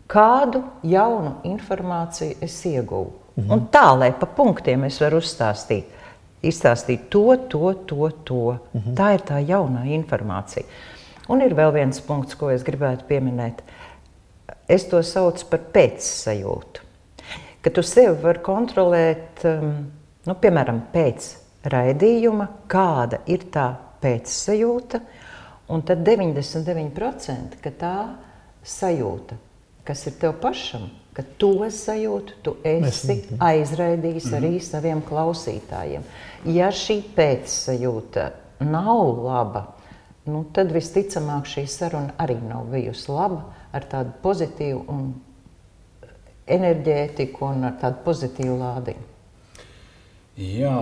kādu 0.08 0.64
jaunu 0.86 1.36
informāciju 1.46 2.40
es 2.46 2.56
ieguvu. 2.66 3.12
Mm. 3.36 3.50
Un 3.52 3.66
tā, 3.68 3.90
lai 3.92 4.10
pa 4.16 4.26
punktiem 4.32 4.88
es 4.88 4.96
varu 5.04 5.20
uzstāstīt 5.20 5.92
izstāstīt 6.48 7.08
to, 7.10 7.36
to, 7.48 7.72
to, 7.86 8.10
to. 8.24 8.58
-hmm. 8.72 8.94
Tā 8.94 9.14
ir 9.14 9.20
tā 9.20 9.40
jaunā 9.46 9.86
informācija. 9.94 10.64
Un 11.28 11.42
ir 11.42 11.54
vēl 11.54 11.72
viens 11.72 12.00
punkts, 12.00 12.34
ko 12.34 12.50
es 12.50 12.62
gribētu 12.62 13.04
pieminēt. 13.08 13.62
Es 14.68 14.84
to 14.84 15.02
saucu 15.02 15.46
par 15.50 15.60
pēcsajūtu. 15.72 16.80
Ka 17.62 17.70
tu 17.70 17.82
sevi 17.82 18.22
vari 18.22 18.38
kontrolēt, 18.38 19.42
um, 19.44 19.90
nu, 20.26 20.34
piemēram, 20.34 20.80
pēc 20.92 21.36
raidījuma, 21.64 22.48
kāda 22.70 23.18
ir 23.26 23.48
tā 23.50 23.74
pēcsajūta, 24.02 25.00
un 25.68 25.82
tad 25.82 26.04
99% 26.06 27.58
ka 27.62 27.70
tā 27.70 27.96
sajūta, 28.66 29.38
kas 29.86 30.06
ir 30.06 30.14
tev 30.20 30.36
pašam, 30.42 30.88
ka 31.16 31.24
to 31.40 31.68
sajūtu 31.72 32.40
tu 32.44 32.52
esi 32.66 33.22
aizraidījis 33.40 34.26
arī 34.36 34.56
mhm. 34.58 34.64
saviem 34.66 35.00
klausītājiem. 35.06 36.04
Ja 36.52 36.68
šī 36.74 37.00
pēcsajūta 37.16 38.28
nav 38.66 39.22
laba, 39.24 39.62
nu, 40.28 40.44
tad 40.52 40.74
visticamāk 40.74 41.48
šī 41.48 41.64
saruna 41.70 42.16
arī 42.20 42.36
nav 42.42 42.68
bijusi 42.72 43.08
laba 43.12 43.46
ar 43.72 43.86
tādu 43.88 44.12
pozitīvu 44.22 44.84
un 44.92 45.08
enerģētiku 46.46 47.48
un 47.48 47.70
ar 47.70 47.78
tādu 47.80 48.04
pozitīvu 48.06 48.58
lādiņu. 48.60 49.12
Jā, 50.36 50.76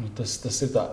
nu 0.00 0.08
tas, 0.16 0.38
tas 0.40 0.62
ir 0.64 0.72
tā. 0.72 0.86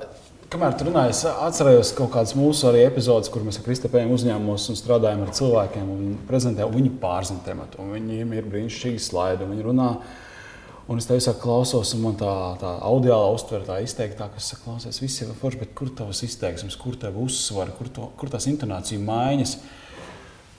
Kamēr 0.54 0.76
tur 0.78 0.92
runāju, 0.92 1.10
es 1.10 1.20
atceros 1.26 1.90
kaut 1.98 2.12
kādas 2.14 2.36
mūsu 2.38 2.70
epizodes, 2.78 3.32
kur 3.34 3.42
mēs 3.42 3.58
ar 3.58 3.64
Kristapēm 3.66 4.12
uzņēmumos 4.14 4.68
un 4.70 4.78
strādājam 4.78 5.24
ar 5.26 5.32
cilvēkiem 5.34 5.88
un 5.90 6.12
prezentējam, 6.28 6.70
un 6.70 6.78
viņi 6.78 6.92
pārzina 7.02 7.42
tematu. 7.42 7.82
Viņiem 7.90 8.36
ir 8.38 8.50
brīnišķīgi 8.52 9.02
slaidi, 9.02 9.48
un 9.48 9.56
viņi 9.56 9.66
runā. 9.66 9.88
Un 10.94 11.02
es 11.02 11.10
tevi 11.10 11.34
klausos, 11.42 11.96
un 11.98 12.04
man 12.04 12.20
tā, 12.20 12.34
tā 12.62 12.76
audiālā 12.86 13.32
uztvere 13.34 13.66
tā 13.66 13.80
izteiktā, 13.82 14.28
kas 14.36 14.52
saka, 14.52 14.68
klausies, 14.68 15.00
viss 15.02 15.24
ir 15.24 15.32
forši, 15.40 15.64
bet 15.64 15.74
kur 15.80 15.90
tavs 15.90 16.22
izteiksmes, 16.28 16.78
kur 16.78 17.00
tev 17.02 17.18
uzsver, 17.24 17.74
kur, 17.80 17.90
to, 17.96 18.12
kur 18.20 18.30
tās 18.30 18.46
intonācija 18.52 19.02
maiņas. 19.02 19.56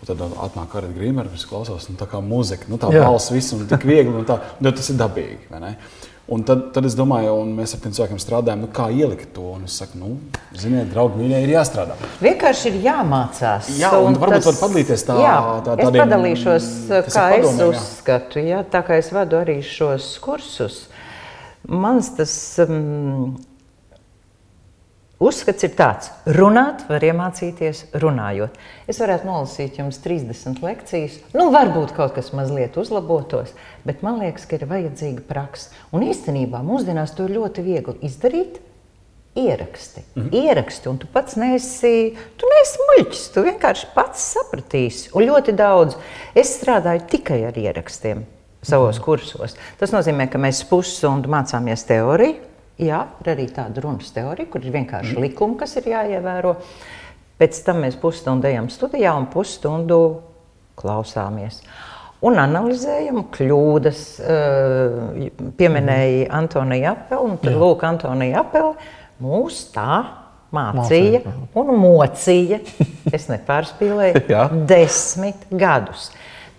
Un 0.01 0.11
tad 0.11 0.25
atnāk 0.49 0.75
arī 0.81 0.91
grīmēra, 0.97 1.31
kas 1.37 1.47
klausās, 1.47 1.87
nu, 1.93 1.95
tā 2.01 2.11
kā 2.11 2.19
mūzika, 2.25 2.67
nu, 2.73 2.83
tā 2.83 2.91
balss, 2.91 3.31
viss 3.31 3.55
un 3.55 3.63
tik 3.71 3.87
viegli, 3.87 4.11
un 4.11 4.27
tā, 4.27 4.41
nu, 4.59 4.75
tas 4.75 4.91
ir 4.91 4.99
dabīgi. 4.99 5.53
Un 6.25 6.41
tad, 6.49 6.71
tad 6.73 6.87
es 6.89 6.95
domāju, 6.97 7.35
un 7.43 7.51
mēs 7.53 7.75
ar 7.77 7.83
tiem 7.85 7.93
cilvēkiem 7.93 8.21
strādājam, 8.23 8.63
nu, 8.65 8.69
kā 8.73 8.87
ielikt 8.89 9.35
to. 9.37 9.45
Un 9.59 9.67
es 9.69 9.75
saku, 9.77 9.99
nu, 10.01 10.15
ziniet, 10.57 10.89
draugi, 10.93 11.19
mīļie, 11.21 11.43
ir 11.45 11.53
jāstrādā. 11.53 11.99
Vienkārši 12.25 12.71
ir 12.71 12.79
jāmācās. 12.87 13.69
Jā, 13.77 13.91
un, 14.01 14.15
un 14.15 14.21
varbūt 14.23 14.41
tas... 14.41 14.49
var 14.49 14.57
padalīties 14.63 15.05
tā, 15.05 15.19
jā, 15.21 15.35
tā 15.67 15.75
tādiem, 15.83 15.91
es 15.91 16.01
padalīšos, 16.01 16.71
kā 16.89 17.27
padomē, 17.35 17.43
es 17.43 17.61
uzskatu, 17.69 18.41
jā, 18.41 18.63
tā 18.73 18.81
kā 18.87 18.97
es 19.03 19.13
vadu 19.13 19.37
arī 19.43 19.59
šos 19.69 20.15
kursus. 20.25 20.81
Mans 21.69 22.09
tas 22.17 22.33
um, 22.65 23.35
Uzskats 25.25 25.65
ir 25.65 25.71
tāds, 25.73 26.11
runāt 26.37 26.83
var 26.85 27.05
iemācīties 27.07 27.79
runājot. 28.03 28.59
Es 28.91 28.99
varētu 29.01 29.25
nolasīt 29.25 29.79
jums 29.81 29.97
30 30.05 30.61
lekcijas, 30.61 31.17
nu, 31.33 31.47
varbūt 31.55 31.95
kaut 31.97 32.13
kas 32.19 32.29
mazliet 32.37 32.77
uzlabotos, 32.81 33.55
bet 33.89 34.05
man 34.05 34.21
liekas, 34.21 34.45
ka 34.51 34.59
ir 34.59 34.67
vajadzīga 34.69 35.25
praksa. 35.25 35.73
Un 35.97 36.05
īstenībā 36.05 36.61
mūsdienās 36.67 37.17
to 37.17 37.25
ir 37.25 37.39
ļoti 37.39 37.65
viegli 37.65 37.97
izdarīt. 38.05 38.61
Ieraksti, 39.35 40.05
mm 40.05 40.23
-hmm. 40.23 40.45
ieraksti, 40.45 40.89
un 40.89 40.99
tu 40.99 41.09
pats 41.11 41.35
neesi, 41.41 42.15
tu 42.37 42.47
neesi 42.53 42.85
muļķis. 42.87 43.25
Tu 43.35 43.43
vienkārši 43.49 43.89
pats 43.95 44.29
sapratīsi. 44.37 45.09
Un 45.15 45.25
ļoti 45.27 45.57
daudz. 45.57 45.97
Es 46.35 46.53
strādāju 46.61 47.09
tikai 47.11 47.45
ar 47.49 47.59
ierakstiem 47.59 48.27
savos 48.63 48.99
mm 48.99 49.01
-hmm. 49.01 49.05
kursos. 49.05 49.57
Tas 49.79 49.93
nozīmē, 49.93 50.29
ka 50.29 50.39
mēs 50.39 50.69
pusstundu 50.69 51.29
mācāmies 51.29 51.87
teoriju, 51.87 52.54
Jā, 52.83 53.01
ir 53.23 53.31
arī 53.31 53.47
tāda 53.55 53.85
runas 53.85 54.11
teorija, 54.15 54.51
kur 54.51 54.65
ir 54.65 54.75
vienkārši 54.75 55.15
likumi, 55.23 55.59
kas 55.61 55.77
ir 55.79 55.93
jāievēro. 55.93 56.57
Pēc 57.39 57.61
tam 57.67 57.85
mēs 57.85 57.99
pusstundu 57.99 58.49
ejam 58.51 58.67
studijā 58.71 59.13
un 59.19 59.29
pusstundu 59.31 59.99
klausāmies. 60.79 61.61
Un 62.25 62.41
analizējam 62.41 63.27
kļūdas. 63.35 64.03
Pieminēja 65.59 66.27
mm. 66.27 66.35
Antonija 66.35 66.95
Apeli, 66.97 67.31
un 67.31 67.39
tad 67.43 67.59
lūk, 67.61 67.87
Antonija 67.87 68.43
Apeli 68.43 68.91
mūs 69.23 69.61
tā 69.75 70.03
mācīja 70.55 71.23
un 71.59 71.73
mocīja, 71.79 72.61
es 73.15 73.29
nepārspīlēju, 73.31 74.23
desmit 74.71 75.47
gadus. 75.51 76.11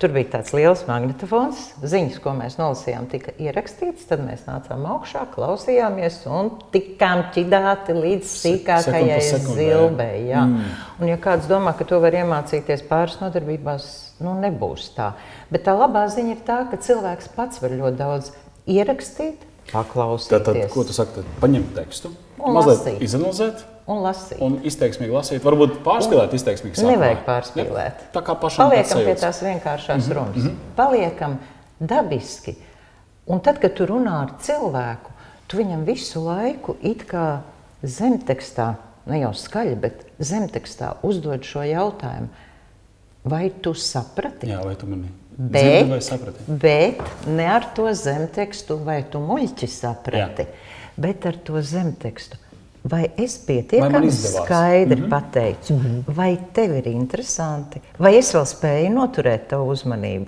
Tur 0.05 0.11
bija 0.13 0.35
tāds 0.35 0.51
liels 0.53 0.83
magnetofons, 0.85 1.61
ziņas, 1.81 2.19
ko 2.21 2.35
mēs 2.37 2.59
nolasījām, 2.59 3.07
tika 3.09 3.31
ierakstītas. 3.41 4.03
Tad 4.05 4.19
mēs 4.21 4.43
nācām 4.45 4.83
augšā, 4.85 5.23
klausījāmies 5.31 6.19
un 6.29 6.51
tikām 6.69 7.23
ķidāti 7.33 7.95
līdz 7.97 8.35
sīkākajai 8.43 9.17
zilbei. 9.47 10.27
Mm. 10.29 10.59
Un, 10.99 11.09
ja 11.09 11.17
kāds 11.23 11.49
domā, 11.49 11.73
ka 11.73 11.89
to 11.89 11.97
var 12.03 12.13
iemācīties 12.19 12.85
pāris 12.85 13.17
nodarbībās, 13.23 13.87
nu 14.21 14.35
nebūs 14.43 14.91
tā. 14.93 15.15
Bet 15.49 15.65
tā 15.65 15.73
labā 15.73 16.05
ziņa 16.13 16.35
ir 16.35 16.45
tā, 16.45 16.59
ka 16.69 16.77
cilvēks 16.85 17.33
pats 17.33 17.65
var 17.65 17.73
ļoti 17.73 18.01
daudz 18.03 18.29
ierakstīt. 18.69 19.41
Tad, 19.71 20.45
tad 20.45 20.59
ko 20.73 20.83
tu 20.85 20.93
saki? 20.93 21.19
Tad 21.19 21.39
paņemt 21.41 21.73
tekstu, 21.75 22.11
mazliet 22.39 23.01
izanalizēt 23.03 23.63
un 23.89 24.01
lasīt. 24.05 24.37
Un 24.43 24.59
izteiksmīgi 24.65 25.13
lasīt, 25.13 25.41
varbūt 25.45 25.79
pārspīlēt, 25.85 26.33
izteiksmīgi 26.37 26.79
sākumā. 26.79 26.93
Nevajag 26.95 27.25
pārspīlēt. 27.27 27.99
Ne? 28.05 28.11
Tā 28.13 28.23
kā 28.25 28.37
pašam 28.41 28.69
Paliekam 28.69 29.03
pie 29.07 29.17
tās 29.21 29.41
vienkāršās 29.45 29.97
mm 29.97 30.05
-hmm. 30.05 30.15
runas. 30.17 30.37
Mm 30.37 30.47
-hmm. 30.47 30.75
Paliekam 30.75 31.37
dabiski. 31.79 32.55
Un 33.25 33.39
tad, 33.39 33.59
kad 33.59 33.73
tu 33.73 33.85
runā 33.85 34.21
ar 34.21 34.31
cilvēku, 34.41 35.11
tu 35.47 35.57
viņam 35.57 35.85
visu 35.85 36.23
laiku 36.25 36.75
it 36.81 37.05
kā 37.07 37.39
zemtekstā, 37.83 38.73
ne 39.05 39.19
jau 39.19 39.33
skaļi, 39.33 39.75
bet 39.75 40.05
zemtekstā 40.19 40.93
uzdod 41.03 41.43
šo 41.43 41.63
jautājumu. 41.63 42.27
Vai 43.23 43.49
tu 43.49 43.73
saprati? 43.73 44.47
Jā, 44.47 44.63
vai 44.63 44.75
tu 44.75 44.85
mani 44.85 45.09
bet, 45.37 46.09
vai? 46.09 46.19
Bet 46.47 47.27
ne 47.27 47.47
ar 47.51 47.69
to 47.75 47.89
zemtekstu, 47.93 48.77
vai 48.85 49.03
tu 49.11 49.19
muļķi 49.23 49.69
saprati, 49.71 50.47
Jā. 50.47 50.91
bet 50.95 51.25
ar 51.25 51.39
to 51.43 51.61
zemtekstu. 51.61 52.41
Vai 52.85 53.07
es 53.17 53.39
pietiekami 53.41 54.11
skaidri 54.13 54.99
mm 54.99 55.05
-hmm. 55.05 55.09
pateicu, 55.09 55.73
mm 55.73 55.81
-hmm. 55.81 56.15
vai 56.15 56.37
tev 56.53 56.75
ir 56.77 56.87
interesanti, 56.87 57.81
vai 57.97 58.15
es 58.17 58.33
vēl 58.33 58.45
spēju 58.45 58.89
noturēt 58.93 59.47
tavu 59.47 59.71
uzmanību? 59.71 60.25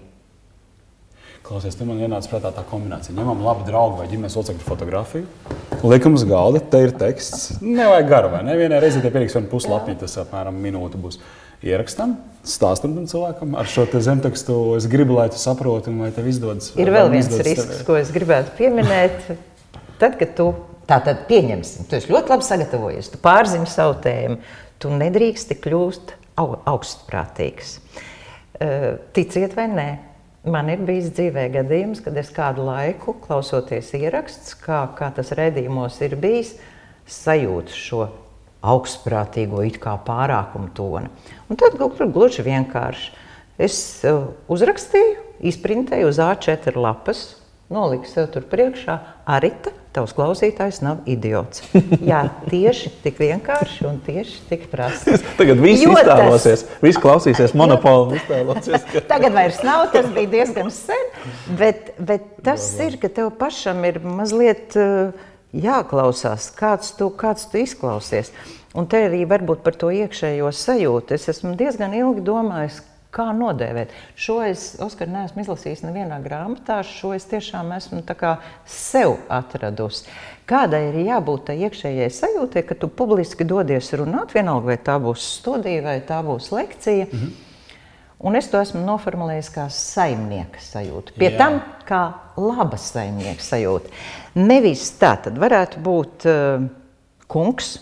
Klausies, 1.47 1.77
tu 1.79 1.85
man 1.85 2.01
ienāca 2.03 2.27
prātā 2.27 2.49
tā 2.51 2.63
kombinācija. 2.67 3.15
Ņemam 3.15 3.39
labu 3.45 3.63
draugu 3.63 4.01
vai 4.01 4.07
ģimenes 4.07 4.35
locekļu 4.35 4.65
fotografiju, 4.67 5.25
liekam 5.83 6.13
uz 6.13 6.25
galda, 6.27 6.59
te 6.59 6.81
ir 6.83 6.91
teksts. 6.91 7.61
Nevajag 7.61 8.09
garu, 8.09 8.31
vai 8.33 8.41
ne? 8.43 8.57
Vienai 8.57 8.81
reizē 8.83 9.01
tie 9.01 9.11
pietiks 9.13 9.37
vienu 9.37 9.47
puslapiņu, 9.47 9.99
tas 10.01 10.17
apmēram 10.17 10.59
minūte 10.65 10.99
būs. 10.99 11.21
Ierakstam, 11.65 12.15
stāstam 12.45 12.93
tam 12.93 13.09
cilvēkam 13.09 13.57
ar 13.57 13.69
šo 13.69 13.87
zemtekstu. 13.91 14.55
Es 14.77 14.85
gribu, 14.91 15.17
lai 15.17 15.27
tu 15.33 15.41
saproti, 15.41 15.89
un 15.89 16.05
lai 16.05 16.11
tev 16.15 16.29
izdodas. 16.29 16.71
Ir 16.77 16.93
vēl 16.93 17.09
viens 17.13 17.29
risks, 17.33 17.79
tev. 17.79 17.85
ko 17.87 17.97
es 17.97 18.13
gribētu 18.13 18.53
pieminēt. 18.59 19.37
Tad, 19.97 20.19
kad 20.19 20.35
tu 20.37 20.51
Tā 20.87 21.01
tad 21.03 21.25
pieņemsim, 21.27 21.89
tu 21.89 21.97
esi 21.97 22.13
ļoti 22.13 22.31
labi 22.31 22.45
sagatavojies, 22.47 23.09
tu 23.11 23.19
pārzini 23.19 23.67
savu 23.67 23.97
tēmu, 24.05 24.37
tu 24.79 24.91
nedrīksti 24.95 25.57
kļūt 25.59 26.13
augstprātīgs. 26.39 27.73
Ticiet 29.17 29.57
vai 29.57 29.65
nē, 29.73 29.87
man 30.47 30.71
ir 30.71 30.85
bijis 30.87 31.09
dzīvē 31.17 31.49
gadījums, 31.57 31.99
kad 32.05 32.15
es 32.21 32.31
kādu 32.31 32.69
laiku 32.69 33.17
klausoties 33.25 33.91
ierakstus, 33.99 34.55
kā, 34.63 34.85
kā 34.95 35.11
tas 35.17 35.33
redzījumos 35.35 35.99
ir 36.07 36.15
bijis, 36.23 36.55
sajūtu 37.17 37.75
šo 37.75 38.07
augstprātīgo 38.65 39.63
it 39.67 39.79
kā 39.81 39.95
pārākumu 40.05 40.71
tonu. 40.77 41.11
Un 41.49 41.59
tad 41.59 41.77
gluži 41.77 42.45
vienkārši 42.45 43.11
es 43.61 43.79
uzrakstīju, 44.51 45.17
izprintēju 45.51 46.09
uz 46.09 46.21
A4 46.21 46.77
lapas, 46.77 47.27
noliku 47.73 48.09
sev 48.09 48.31
tur 48.33 48.45
priekšā 48.49 48.99
Arita 49.27 49.73
tavs 49.97 50.13
klausītājs 50.17 50.81
nav 50.85 51.07
idiots. 51.09 51.63
Jā, 52.09 52.21
tieši 52.49 52.91
tik 53.03 53.21
vienkārši 53.21 53.87
un 53.89 53.99
tieši 54.05 54.43
tik 54.49 54.67
prasti. 54.71 55.17
Tagad 55.39 55.61
viss 55.63 55.85
jo 55.85 55.95
iztēlosies, 55.95 56.65
tas... 56.67 56.81
viss 56.83 57.01
klausīsies 57.01 57.55
monopolu. 57.59 58.19
Ka... 58.27 59.01
Tagad 59.13 59.33
vairs 59.37 59.63
nav, 59.65 59.87
tas 59.95 60.09
bija 60.13 60.33
diezgan 60.37 60.69
sen, 60.73 61.09
bet, 61.57 61.95
bet 61.97 62.29
tas 62.45 62.67
ir, 62.83 62.99
ka 63.01 63.09
tev 63.09 63.33
pašam 63.39 63.81
ir 63.89 63.99
mazliet 64.05 64.77
uh, 64.77 65.15
jāklausās, 65.53 66.51
kāds 66.57 66.93
tu, 66.97 67.09
kāds 67.09 67.47
tu 67.51 67.61
izklausies. 67.61 68.33
Un 68.77 68.85
te 68.89 68.99
arī 69.07 69.23
varbūt 69.29 69.63
par 69.65 69.75
to 69.79 69.89
iekšējo 69.93 70.51
sajūtu. 70.53 71.15
Es 71.15 71.29
esmu 71.31 71.55
diezgan 71.57 71.95
ilgi 71.97 72.25
domājis, 72.25 72.83
Kā 73.17 73.29
nodēvēt? 73.31 73.93
Šo 74.19 74.41
es, 74.43 74.75
Oskar, 74.83 75.07
neesmu 75.09 75.41
izlasījis 75.41 75.85
nevienā 75.85 76.19
grāmatā. 76.21 76.81
Šo 76.85 77.13
es 77.15 77.23
tiešām 77.25 77.71
esmu 77.77 78.03
sev 78.67 79.15
atradusi. 79.31 80.05
Kādai 80.47 80.89
ir 80.89 80.99
jābūt 81.07 81.47
tai 81.47 81.55
iekšējai 81.65 82.11
sajūtai, 82.13 82.63
ka 82.67 82.75
tu 82.75 82.91
publiski 82.91 83.47
dodies 83.47 83.89
runāt, 83.95 84.35
vienalga 84.35 84.73
vai 84.73 84.77
tā 84.77 84.99
būs 84.99 85.23
studija 85.39 85.81
vai 85.87 85.97
tā 86.01 86.19
būs 86.23 86.51
lekcija. 86.51 87.05
-hmm. 87.05 87.31
Un 88.19 88.35
es 88.35 88.47
to 88.49 88.61
esmu 88.61 88.81
noformulējis 88.85 89.49
kā 89.53 89.69
saimnieka 89.69 90.59
sajūtu. 90.59 91.13
Pie 91.17 91.31
Jā. 91.31 91.37
tam 91.37 91.61
kā 91.87 92.13
laba 92.37 92.79
saimnieka 92.81 93.43
sajūta. 93.43 93.91
Nevis 94.37 94.87
tā, 95.01 95.15
tad 95.25 95.37
varētu 95.41 95.83
būt 95.83 96.29
uh, 96.29 96.65
kungs. 97.27 97.75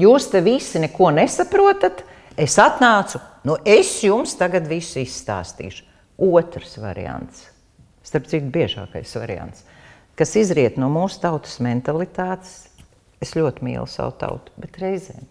Jūs 0.00 0.30
te 0.32 0.42
visi 0.42 0.82
neko 0.82 1.12
nesaprotat. 1.14 2.02
Es 2.34 2.56
atnācu, 2.58 3.20
Nu, 3.44 3.58
es 3.64 3.98
jums 4.00 4.32
tagad 4.40 4.64
visu 4.68 5.02
izstāstīšu. 5.02 5.84
Otrs 6.24 6.78
variants, 6.80 7.48
starp 8.06 8.28
citu, 8.30 8.46
biežākais 8.54 9.10
variants, 9.18 9.64
kas 10.16 10.32
izriet 10.38 10.78
no 10.80 10.88
mūsu 10.92 11.18
tautas 11.24 11.58
mentalitātes. 11.64 12.54
Es 13.20 13.34
ļoti 13.36 13.64
mīlu 13.66 13.84
savu 13.90 14.14
tautu, 14.20 14.52
bet 14.60 14.78
reizēm 14.80 15.26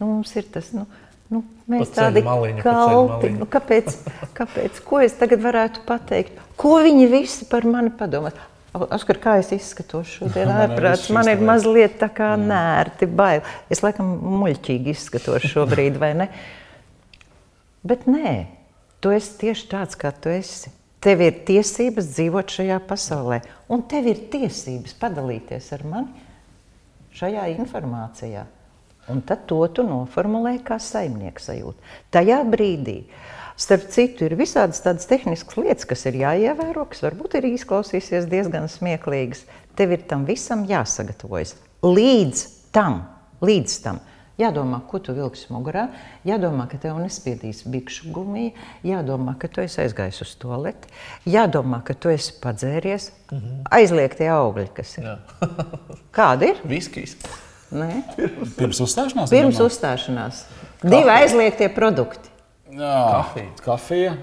nu, 0.00 0.08
mums 0.08 0.32
ir 0.36 0.48
tas. 0.52 0.72
Nu, 0.76 0.84
Nu, 1.32 1.40
mēs 1.70 1.92
tādi 1.94 2.20
kalti, 2.60 3.30
nu, 3.38 3.46
kāpēc, 3.50 3.94
kāpēc, 4.36 4.80
ko 4.84 5.00
es 5.04 5.14
tagad 5.16 5.40
varētu 5.44 5.84
pateikt? 5.88 6.42
Ko 6.60 6.76
viņi 6.84 7.06
visi 7.10 7.48
par 7.48 7.64
mani 7.68 7.92
padomās? 7.96 8.36
Oskar, 8.74 9.20
kā 9.22 9.36
es 9.38 9.52
izskatos 9.54 10.10
šodien 10.16 10.50
ārprāts, 10.64 11.06
man 11.14 11.30
ir 11.30 11.42
mazliet 11.44 11.96
tā 12.00 12.10
kā 12.12 12.32
nērti, 12.40 13.06
bail. 13.06 13.44
Es 13.72 13.84
laikam 13.86 14.10
muļķīgi 14.42 14.92
izskatos 14.92 15.46
šobrīd, 15.52 15.96
vai 16.02 16.12
ne? 16.18 16.28
Bet 17.86 18.08
nē, 18.10 18.34
tu 19.04 19.12
esi 19.14 19.36
tieši 19.44 19.68
tāds, 19.70 19.98
kā 20.00 20.10
tu 20.12 20.32
esi. 20.32 20.72
Tev 21.04 21.20
ir 21.20 21.40
tiesības 21.46 22.06
dzīvot 22.14 22.52
šajā 22.52 22.78
pasaulē, 22.88 23.42
un 23.72 23.82
tev 23.88 24.08
ir 24.08 24.22
tiesības 24.32 24.96
padalīties 25.00 25.66
ar 25.76 25.84
mani 25.88 26.24
šajā 27.14 27.48
informācijā. 27.54 28.46
Un 29.12 29.20
tad 29.26 29.44
to 29.50 29.60
tu 29.74 29.84
noformulē 29.86 30.56
kā 30.64 30.78
saimnieks 30.80 31.50
sajūta. 31.50 31.96
Tajā 32.14 32.38
brīdī, 32.48 32.96
starp 33.60 33.90
citu, 33.92 34.28
ir 34.28 34.36
visādas 34.40 34.80
tādas 34.84 35.08
tehniskas 35.10 35.58
lietas, 35.60 35.88
kas 35.90 36.06
ir 36.08 36.22
jāievēro, 36.22 36.86
kas 36.88 37.04
varbūt 37.04 37.36
ir 37.40 37.50
izklausīsies 37.52 38.30
diezgan 38.30 38.70
smieklīgas. 38.72 39.44
Tev 39.76 39.92
ir 39.96 40.08
tam 40.08 40.24
visam 40.28 40.64
jāsagatavojas. 40.70 41.56
Līdz 41.84 42.46
tam, 42.72 43.02
līdz 43.44 43.78
tam 43.84 44.00
Jādomā, 44.34 44.80
ko 44.90 44.98
tu 44.98 45.12
vilksi 45.14 45.46
mugurā, 45.54 45.84
jādomā, 46.26 46.64
ka 46.66 46.78
tev 46.82 46.96
nespiedīs 46.98 47.62
bikšu 47.70 48.10
gumija, 48.14 48.50
jādomā, 48.82 49.36
ka 49.38 49.46
tu 49.46 49.62
esi 49.62 49.78
aizgājis 49.84 50.24
uz 50.24 50.32
toaleti, 50.42 50.90
jādomā, 51.30 51.78
ka 51.86 51.94
tu 51.94 52.10
esi 52.10 52.34
padzēries. 52.42 53.12
Mm 53.30 53.38
-hmm. 53.38 53.60
Aizliegtie 53.70 54.28
augļi, 54.28 54.68
kas 54.74 54.98
ir. 54.98 55.06
Kādi 56.18 56.50
ir? 56.50 56.60
Viskijs. 56.66 57.16
Nē. 57.74 57.90
Pirms 58.58 58.80
uzstāšanās? 58.84 59.32
Pirms 59.32 59.58
domā? 59.58 59.70
uzstāšanās. 59.70 60.44
Divi 60.84 61.10
aizliegtie 61.10 61.68
produkti. 61.74 62.30
Jā, 62.74 62.94
kafija. 63.10 63.50
kafija. 63.64 64.14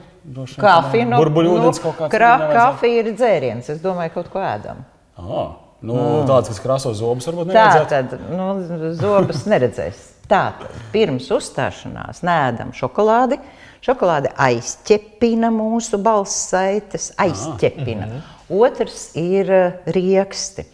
Kafija, 0.62 1.08
no, 1.10 1.18
burbuļūdens 1.18 1.80
nu, 1.82 1.84
kaut 1.84 2.14
kāds. 2.14 2.46
Kafija 2.54 3.02
ir 3.02 3.12
dzēriens, 3.18 3.72
es 3.74 3.82
domāju, 3.84 4.14
kaut 4.20 4.30
ko 4.34 4.44
ēdam. 4.46 4.86
Ah. 5.18 5.52
Nu, 5.82 5.96
mm. 5.98 6.28
Tādas, 6.30 6.52
kas 6.52 6.62
krāso 6.62 6.92
zobus, 6.94 7.26
varbūt 7.26 7.50
neredzēs. 7.50 7.88
Tā 7.90 8.02
tad 8.12 8.26
nu, 8.30 8.92
zobus 9.00 9.48
neredzēs. 9.50 10.02
Tātad 10.30 10.76
pirms 10.94 11.26
uzstāšanās 11.34 12.22
nēdam 12.24 12.70
šokolādi. 12.78 13.40
Šokolāde 13.82 14.30
aizķepina 14.38 15.50
mūsu 15.52 15.98
balss 16.06 16.52
saites, 16.52 17.10
aizķepina. 17.18 18.06
Ah, 18.06 18.12
mm 18.12 18.22
-hmm. 18.22 18.62
Otrs 18.62 19.16
ir 19.18 19.50
rieksti 19.90 20.68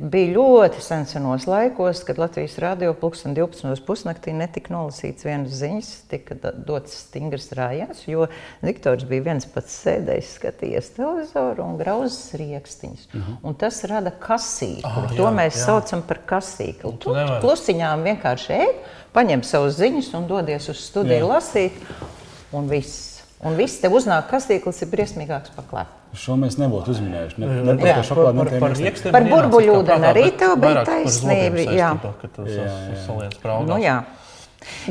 bija 0.00 0.32
ļoti 0.36 0.80
senos 0.82 1.46
laikos, 1.48 2.02
kad 2.06 2.18
Latvijas 2.20 2.54
radio 2.62 2.92
pulksten 2.98 3.34
12. 3.36 3.82
pusnaktī 3.86 4.34
netika 4.36 4.72
nolasīts 4.74 5.26
vienas 5.26 5.54
ziņas, 5.58 5.90
tika 6.10 6.36
dots 6.52 6.94
stingrs 7.06 7.50
rājiens, 7.56 8.02
jo 8.06 8.28
diktors 8.62 9.04
bija 9.08 9.26
viens 9.30 9.46
pats 9.50 9.74
sēdējis, 9.84 10.34
skatījies 10.38 10.90
televizoru 10.96 11.66
un 11.66 11.78
grauzes 11.80 12.34
rīkstiņus. 12.38 13.06
Uh 13.08 13.14
mhm. 13.16 13.32
-huh. 13.32 13.38
Un 13.48 13.54
tas 13.54 13.82
rada 13.84 14.10
kasīkli. 14.10 14.84
Oh, 14.84 15.08
jā, 15.10 15.16
to 15.16 15.30
mēs 15.30 15.56
jā. 15.56 15.64
saucam 15.66 16.02
par 16.02 16.20
kasīkli. 16.26 16.98
Tu 16.98 17.16
klusiņām 17.40 18.02
vienkārši 18.02 18.52
ej, 18.52 18.74
paņem 19.12 19.42
savus 19.42 19.80
ziņas 19.80 20.14
un 20.14 20.26
dodies 20.26 20.68
uz 20.68 20.78
studiju 20.78 21.24
jā. 21.26 21.32
lasīt, 21.34 21.72
un 22.52 22.68
viss. 22.68 23.10
Un 23.42 23.56
viss 23.58 23.80
tev 23.82 23.96
uznāk 23.98 24.30
kasīklis 24.30 24.82
ir 24.82 24.88
briesmīgāks 24.88 25.50
par 25.56 25.66
klepu. 25.66 26.01
Šo 26.12 26.36
mēs 26.36 26.58
nebūtu 26.60 26.92
uzminējuši. 26.92 27.38
Ne, 27.40 27.46
ne, 27.48 27.62
ne 27.72 27.76
par 27.80 28.02
šokolādi, 28.04 28.42
par, 28.42 28.50
par, 28.60 28.74
par, 28.76 29.12
par 29.14 29.28
burbuļūdeni 29.30 30.10
arī 30.10 30.26
tev 30.36 30.58
bija 30.60 30.82
taisnība. 30.88 31.68
Jā, 31.72 31.92
tas 32.36 32.50
ir. 32.52 33.38
Nu, 33.64 33.78
jā. 33.80 34.02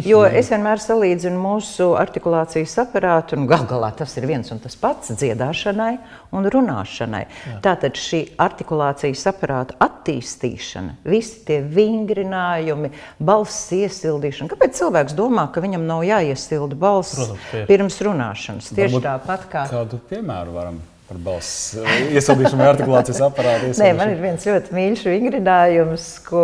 Jo 0.04 0.22
es 0.28 0.50
vienmēr 0.52 0.82
salīdzinu 0.84 1.40
mūsu 1.40 1.92
artikulācijas 2.00 2.74
aparātu, 2.84 3.38
un 3.40 3.48
gal 3.50 3.64
galā 3.70 3.92
tas 3.96 4.14
ir 4.20 4.28
viens 4.30 4.52
un 4.52 4.60
tas 4.60 4.76
pats 4.80 5.14
dziedāšanai 5.16 5.94
un 6.36 6.48
runāšanai. 6.52 7.22
Jā. 7.24 7.56
Tātad 7.64 8.00
šī 8.00 8.22
artikulācijas 8.42 9.24
aparāta 9.32 9.78
attīstīšana, 9.84 10.98
visi 11.08 11.44
tie 11.48 11.62
vingrinājumi, 11.64 12.92
balss 13.24 13.72
iesildīšana. 13.78 14.52
Kāpēc 14.52 14.80
cilvēks 14.82 15.18
domā, 15.18 15.48
ka 15.54 15.64
viņam 15.64 15.88
nav 15.88 16.06
jāiesilda 16.08 16.80
balss 16.80 17.20
Protams, 17.20 17.68
pirms 17.70 18.02
runāšanas? 18.10 18.72
Tieši 18.76 19.06
tāpat 19.08 19.52
kā. 19.52 19.68
Kādu 19.72 20.02
piemēru 20.12 20.58
varam 20.58 20.82
par 21.12 21.20
balss 21.26 21.74
iesildīšanu 22.16 22.64
artikulācijas 22.64 23.20
aparātu. 23.26 23.72
Nē, 23.82 23.90
man 23.98 24.14
ir 24.14 24.22
viens 24.22 24.46
ļoti 24.48 24.76
mīļš 24.76 25.02
vingrinājums, 25.10 26.06
ko 26.24 26.44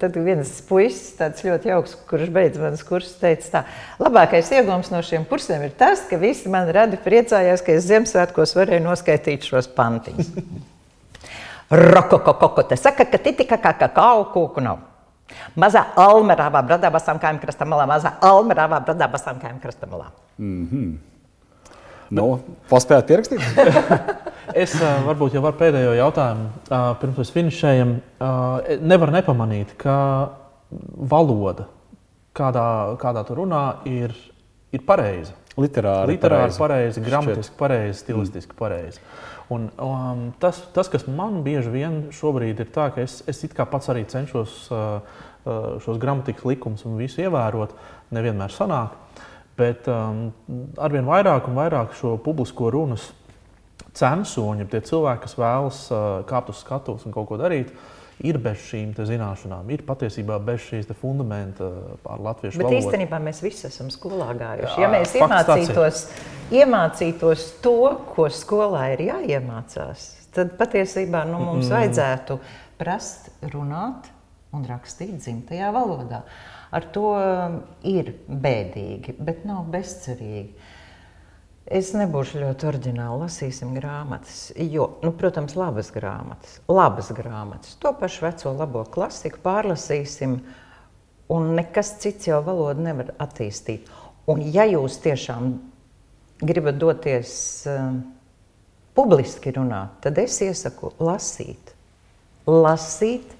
tad 0.00 0.16
viens 0.24 0.52
puisis, 0.68 1.10
tāds 1.18 1.44
ļoti 1.44 1.68
jauks, 1.68 1.96
kurš 2.08 2.30
beidz 2.32 2.60
manas 2.62 2.84
kursus, 2.88 3.18
teica 3.20 3.50
tā, 3.52 3.62
labākais 4.00 4.48
iegūms 4.56 4.88
no 4.94 5.02
šiem 5.04 5.26
kursiem 5.28 5.66
ir 5.66 5.74
tas, 5.76 6.06
ka 6.08 6.16
visi 6.20 6.48
man 6.52 6.70
radi 6.72 7.00
priecājās, 7.04 7.64
ka 7.64 7.76
es 7.76 7.88
Ziemassvētkos 7.90 8.56
varēju 8.56 8.86
noskaitīt 8.86 9.44
šos 9.50 9.68
pantiņus. 9.76 10.32
Rokokokoko, 11.92 12.64
te 12.70 12.78
saka, 12.80 13.04
ka 13.04 13.20
titika 13.20 13.60
kā 13.60 13.74
kakao 13.76 14.24
kūku 14.32 14.64
nav. 14.64 14.80
Mazā 15.60 15.82
almerāvā 16.00 16.62
bradā 16.64 16.88
basām 16.92 17.20
kājām 17.20 17.42
krastamalā, 17.42 17.84
mazā 17.90 18.14
almerāvā 18.24 18.80
bradā 18.86 19.10
basām 19.12 19.36
kājām 19.42 19.60
krastamalā. 19.60 20.08
Mm 20.40 20.64
-hmm. 20.70 21.17
Nu, 22.14 22.38
Paspējāt 22.70 23.08
pierakstīt? 23.10 23.42
es 24.62 24.74
varbūt 24.78 25.36
jau 25.36 25.42
varu 25.44 25.58
pēdējo 25.60 25.96
jautājumu, 25.98 26.48
pirms 27.02 27.20
mēs 27.20 27.32
finišējam. 27.34 27.96
Uh, 28.18 28.78
nevar 28.80 29.12
nepamanīt, 29.14 29.74
ka 29.80 29.96
valoda, 31.12 31.68
kādā, 32.36 32.68
kādā 33.00 33.24
tu 33.28 33.36
runā, 33.38 33.64
ir, 33.88 34.16
ir 34.72 34.84
pareiza. 34.88 35.36
Literāri, 35.58 36.14
Literāri 36.14 36.52
pareizi, 36.54 36.60
pareizi 36.60 37.02
gramatiski 37.02 37.56
pareizi, 37.58 37.98
stilistiski 38.04 38.54
mm. 38.54 38.58
pareizi. 38.60 39.00
Un, 39.50 39.64
um, 39.82 40.20
tas, 40.38 40.60
tas, 40.74 40.90
kas 40.92 41.06
man 41.10 41.40
bieži 41.42 41.72
vien 41.72 41.96
šobrīd 42.14 42.60
ir 42.62 42.68
tā, 42.70 42.90
ka 42.94 43.02
es, 43.02 43.22
es 43.26 43.42
pats 43.56 43.90
arī 43.90 44.04
cenšos 44.06 44.68
uh, 44.70 45.00
šos 45.82 45.98
gramatikas 45.98 46.44
likumus 46.44 46.84
un 46.84 46.98
visu 47.00 47.22
ievērot, 47.24 47.72
nevienmēr 48.14 48.52
sanāk. 48.52 48.96
Bet 49.58 49.88
um, 49.90 50.28
arvien 50.78 51.06
vairāk 51.08 51.48
un 51.50 51.58
vairāk 51.58 51.96
šo 51.98 52.14
publisko 52.22 52.70
runas 52.70 53.08
censoņi, 53.98 54.68
tie 54.70 54.80
cilvēki, 54.86 55.24
kas 55.24 55.38
vēlas 55.38 55.84
uh, 55.90 56.02
kāpt 56.28 56.52
uz 56.52 56.60
skatuves 56.62 57.06
un 57.08 57.14
kaut 57.14 57.26
ko 57.30 57.38
darīt, 57.40 57.72
ir 58.24 58.38
bez 58.42 58.62
šīm 58.66 58.92
zināšanām, 58.96 59.68
ir 59.74 59.84
patiesībā 59.86 60.38
bez 60.42 60.64
šīs 60.66 60.90
fundamenta 60.98 61.68
pār 62.02 62.22
latviešu 62.26 62.58
valodu. 62.58 62.62
Bet 62.62 62.68
valodu. 62.68 62.80
īstenībā 62.82 63.20
mēs 63.22 63.42
visi 63.44 63.66
esam 63.68 63.90
skolā 63.94 64.32
gājuši. 64.38 64.82
Ja 64.82 64.90
mēs 64.92 65.14
iemācītos, 65.18 66.04
iemācītos 66.58 67.48
to, 67.64 67.78
ko 68.14 68.28
skolā 68.34 68.84
ir 68.96 69.04
jāiemācās, 69.08 70.06
tad 70.34 70.54
patiesībā 70.58 71.24
nu, 71.30 71.40
mums 71.42 71.68
mm. 71.68 71.74
vajadzētu 71.76 72.38
prast 72.78 73.30
runāt 73.54 74.10
un 74.54 74.64
rakstīt 74.66 75.18
dzimtajā 75.20 75.70
valodā. 75.74 76.22
Ar 76.74 76.84
to 76.92 77.12
um, 77.16 77.60
ir 77.86 78.12
bēdīgi, 78.28 79.14
bet 79.24 79.46
nav 79.48 79.70
bezcerīgi. 79.72 80.52
Es 81.68 81.90
nebūšu 81.92 82.40
ļoti 82.40 82.68
oriģināli, 82.68 83.20
lasīsim 83.24 83.74
grāmatas. 83.76 84.50
Jo, 84.56 84.86
nu, 85.04 85.12
protams, 85.16 85.56
labas 85.56 85.90
grāmatas, 85.92 86.58
labas 86.68 87.10
grāmatas. 87.16 87.74
To 87.82 87.92
pašu 87.96 88.24
veco 88.24 88.52
labo 88.56 88.84
klasiku 88.88 89.40
pārlasīsim, 89.44 90.38
un 91.32 91.50
nekas 91.56 91.94
cits 92.00 92.30
jau 92.30 92.40
valodu 92.44 92.84
nevar 92.86 93.12
attīstīt. 93.20 93.88
Un, 94.28 94.40
ja 94.52 94.64
jūs 94.68 94.96
tiešām 95.04 95.52
gribat 96.40 96.80
doties 96.80 97.32
um, 97.68 98.00
publiski 98.96 99.52
runāt, 99.56 100.00
tad 100.04 100.20
es 100.20 100.40
iesaku 100.44 100.92
lasīt. 101.00 101.74
Lasīt 102.48 103.36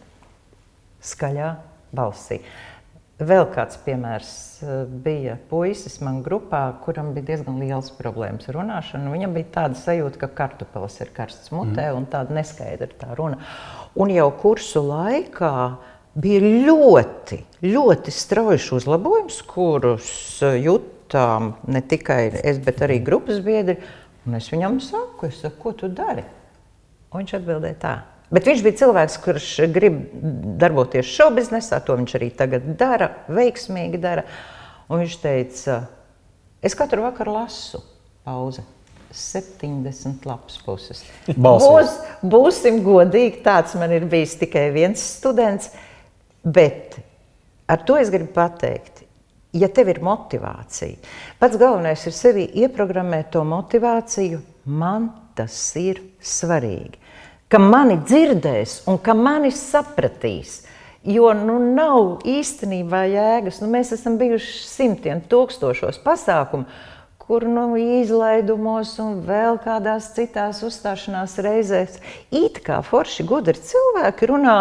skaļā 1.05 1.53
balsī. 1.97 2.43
Vēl 3.19 3.49
kāds 3.51 3.75
piemērs 3.83 4.29
eh, 4.63 4.75
bija 4.87 5.33
puisis 5.51 5.97
man 6.07 6.21
grupā, 6.23 6.61
kuram 6.85 7.11
bija 7.17 7.33
diezgan 7.33 7.57
liels 7.59 7.91
problēmas 7.99 8.47
ar 8.47 8.61
runāšanu. 8.61 9.11
Viņam 9.11 9.33
bija 9.35 9.49
tāda 9.57 9.79
sajūta, 9.81 10.21
ka 10.21 10.29
kartupelis 10.39 11.01
ir 11.03 11.11
karsts 11.17 11.51
mutē 11.51 11.89
mm. 11.89 11.97
un 11.99 12.07
tāda 12.13 12.37
neskaidra 12.37 12.87
tā 13.01 13.17
runa. 13.19 13.41
Un 13.99 14.13
jau 14.15 14.29
kursu 14.39 14.85
laikā 14.87 15.51
bija 16.15 16.53
ļoti, 16.69 17.41
ļoti 17.67 18.15
strauji 18.15 18.71
uzlabojums, 18.79 19.41
kurus 19.51 20.13
eh, 20.47 20.61
jutām 20.69 21.57
ne 21.67 21.83
tikai 21.83 22.21
es, 22.39 22.63
bet 22.63 22.85
arī 22.87 23.01
grupas 23.03 23.43
biedri. 23.43 23.81
Un 24.29 24.39
es 24.39 24.47
viņam 24.55 24.79
saku, 24.85 25.27
es 25.27 25.43
saku, 25.43 25.59
ko 25.65 25.75
tu 25.83 25.91
dari? 25.91 26.23
Un 27.11 27.25
viņš 27.25 27.35
atbildēja 27.41 27.81
tā. 27.83 27.97
Bet 28.35 28.45
viņš 28.45 28.63
bija 28.65 28.77
cilvēks, 28.83 29.17
kurš 29.25 29.49
grib 29.73 30.01
darboties 30.61 31.09
šobrīd 31.09 31.39
biznesā, 31.39 31.79
to 31.85 31.97
viņš 31.97 32.17
arī 32.19 32.29
tagad 32.37 32.67
dara, 32.81 33.09
veiksmīgi 33.33 34.01
dara. 34.03 34.27
Un 34.89 35.01
viņš 35.03 35.15
teica, 35.23 35.79
es 36.65 36.77
katru 36.77 37.07
vakaru 37.07 37.39
lasu 37.39 37.81
pauzi. 38.27 38.65
70 39.09 40.27
lapas 40.29 40.59
puses. 40.61 41.01
Būs, 41.33 41.95
būsim 42.21 42.83
godīgi, 42.85 43.41
tāds 43.47 43.73
man 43.81 43.95
ir 43.97 44.05
bijis 44.05 44.37
tikai 44.43 44.67
viens 44.75 45.01
students. 45.01 45.71
Bet 46.45 46.99
ar 47.65 47.81
to 47.89 47.97
es 47.97 48.13
gribu 48.13 48.35
pateikt, 48.37 49.07
ja 49.57 49.73
tev 49.73 49.95
ir 49.95 50.03
motivācija, 50.05 51.01
pats 51.41 51.57
galvenais 51.57 52.05
ir 52.05 52.17
sevi 52.17 52.45
ieprogrammēt 52.61 53.33
to 53.33 53.49
motivāciju, 53.49 54.45
man 54.69 55.09
tas 55.41 55.57
ir 55.81 56.05
svarīgi 56.21 57.08
ka 57.49 57.61
mani 57.61 57.99
dzirdēs 58.05 58.83
un 58.89 58.99
ka 59.01 59.15
mani 59.17 59.51
sapratīs. 59.55 60.63
Jo 61.09 61.31
nu, 61.37 61.57
nav 61.63 62.27
īstenībā 62.29 63.05
jēgas. 63.09 63.63
Nu, 63.63 63.71
mēs 63.73 63.95
esam 63.97 64.19
bijuši 64.21 64.67
simtiem, 64.69 65.23
tūkstošos 65.31 66.01
pasākumu, 66.05 66.67
kur 67.23 67.47
nu, 67.49 67.71
izlaidumos 68.01 68.95
un 69.05 69.23
vēl 69.25 69.61
kādās 69.65 70.11
citās 70.17 70.61
uzstāšanās 70.67 71.39
reizēs 71.45 72.01
it 72.35 72.61
kā 72.67 72.81
forši 72.85 73.25
gudri 73.29 73.57
cilvēki 73.71 74.31
runā. 74.33 74.59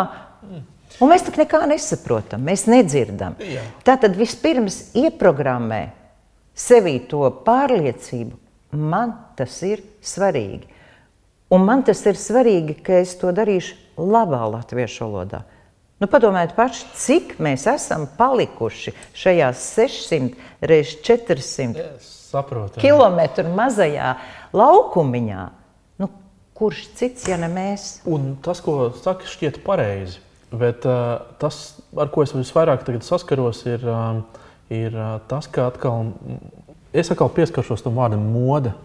Un 0.98 1.12
mēs 1.12 1.26
tam 1.26 1.36
nekā 1.42 1.66
nesaprotam, 1.68 2.46
mēs 2.48 2.66
nedzirdam. 2.70 3.36
Jā. 3.44 3.66
Tātad 3.86 4.16
vispirms 4.18 4.96
ieprogrammē 4.98 5.82
sevī 6.58 6.96
to 7.10 7.28
pārliecību, 7.46 8.38
man 8.78 9.14
tas 9.38 9.60
ir 9.68 9.84
svarīgi. 10.02 10.77
Un 11.54 11.64
man 11.64 11.84
tas 11.88 12.02
ir 12.10 12.18
svarīgi, 12.20 12.76
ka 12.84 13.00
es 13.04 13.14
to 13.20 13.32
darīšu 13.32 13.78
labā 13.98 14.42
latviešu 14.52 15.06
valodā. 15.06 15.46
Nu, 15.98 16.06
padomājiet, 16.12 16.54
paši, 16.54 16.84
cik 16.94 17.38
mēs 17.42 17.64
esam 17.72 18.04
palikuši 18.20 18.92
šajā 19.18 19.48
600 19.58 20.68
reizes 20.70 21.00
400 21.08 21.86
saprotu, 22.04 22.82
km 22.84 23.48
mazajā 23.58 24.12
laukumiņā. 24.54 25.46
Nu, 26.04 26.12
kurš 26.58 26.84
cits, 27.00 27.26
ja 27.32 27.40
ne 27.42 27.50
mēs? 27.50 27.88
Un 28.06 28.36
tas, 28.46 28.62
ko 28.62 28.92
saka, 29.00 29.26
šķiet 29.26 29.64
pareizi. 29.66 30.22
Bet 30.52 30.86
uh, 30.88 31.24
tas, 31.42 31.80
ar 31.98 32.12
ko 32.14 32.24
es 32.24 32.36
visvairāk 32.36 32.86
saskaros, 33.04 33.64
ir, 33.68 33.88
uh, 33.88 34.44
ir 34.72 34.94
uh, 34.94 35.18
tas, 35.28 35.50
ka 35.50 35.72
atkal, 35.72 36.14
es 36.94 37.10
atkal 37.12 37.32
pieskaršos 37.34 37.84
tam 37.84 37.98
vārdam 38.00 38.22
mode. 38.36 38.76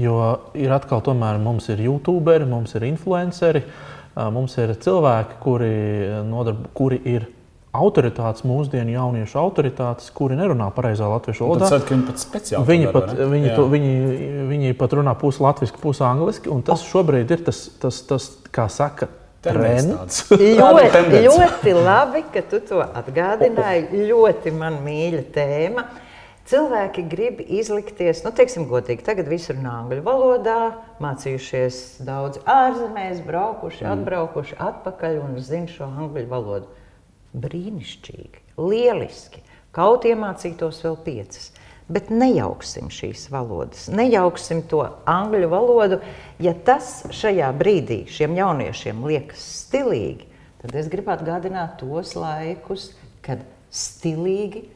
Jo 0.00 0.16
ir 0.56 0.72
atkal, 0.72 1.02
tomēr 1.04 1.40
mums 1.42 1.68
ir 1.72 1.82
youtuberi, 1.84 2.46
mums 2.48 2.72
ir 2.78 2.86
influenceri, 2.88 3.60
mums 4.32 4.56
ir 4.60 4.72
cilvēki, 4.80 5.38
kuri, 5.42 5.72
nodarb, 6.28 6.64
kuri 6.76 7.00
ir 7.12 7.28
autoritātes, 7.72 8.44
mūsdienu 8.48 8.92
jauniešu 8.92 9.38
autoritātes, 9.40 10.10
kuri 10.12 10.36
nerunā 10.36 10.68
pareizā 10.76 11.08
latviešu 11.08 11.46
valodā. 11.46 11.70
Tad 11.72 11.88
viņi 11.88 12.06
pat 12.08 12.20
speciāli 12.20 12.68
viņi 12.68 12.90
pat, 12.92 13.08
dara, 13.12 13.28
viņi, 13.32 13.50
to, 13.56 13.64
viņi, 13.72 13.92
viņi 14.50 14.76
pat 14.80 14.96
runā 14.98 15.14
pusi 15.20 15.44
latviešu, 15.44 15.80
pusi 15.80 16.04
angliski. 16.08 16.52
Tas 16.68 16.84
šobrīd 16.88 17.32
ir 17.32 17.44
tas, 17.48 17.64
tas, 17.80 18.02
tas 18.08 18.28
kā 18.52 18.68
saka, 18.72 19.08
trends. 19.42 20.22
ļoti, 20.30 21.02
ļoti 21.26 21.74
labi, 21.76 22.24
ka 22.34 22.44
tu 22.50 22.60
to 22.68 22.84
atgādināji. 22.84 24.04
Ļoti 24.10 24.54
man 24.56 24.78
mīļa 24.84 25.24
tēma. 25.34 25.86
Cilvēki 26.50 27.04
grib 27.06 27.38
izlikties, 27.44 28.24
nu, 28.24 28.32
teiksim, 28.34 28.64
godīgi. 28.70 29.04
Tagad 29.06 29.28
viss 29.30 29.52
runā 29.52 29.76
angļu 29.84 30.02
valodā, 30.02 30.58
mācījušies 31.02 32.02
daudz 32.02 32.40
ārzemēs, 32.50 33.20
braukuši, 33.26 33.84
mm. 33.84 33.92
atbraukuši 33.94 34.58
atpakaļ 34.58 35.20
un 35.22 35.36
zina 35.38 35.70
šo 35.70 35.86
angļu 35.86 36.26
valodu. 36.32 36.66
Brīnišķīgi, 37.38 38.42
lieliski. 38.58 39.44
Kaut 39.72 40.04
iemācītos 40.08 40.82
vēl 40.84 40.98
piecas. 41.06 41.52
Bet 41.92 42.10
nejauksim 42.10 42.90
šīs 42.92 43.28
valodas, 43.32 43.86
nejauksim 43.92 44.62
to 44.70 44.82
angļu 45.08 45.48
valodu. 45.52 46.02
Ja 46.42 46.56
tas 46.66 47.02
šajā 47.14 47.48
brīdī 47.58 48.02
šiem 48.10 48.34
jauniešiem 48.38 49.02
liekas 49.06 49.42
stilīgi, 49.62 50.26
tad 50.62 50.76
es 50.78 50.90
gribu 50.90 51.14
atgādināt 51.14 51.78
tos 51.82 52.14
laikus, 52.18 52.92
kad 53.24 53.42
stilīgi 53.72 54.66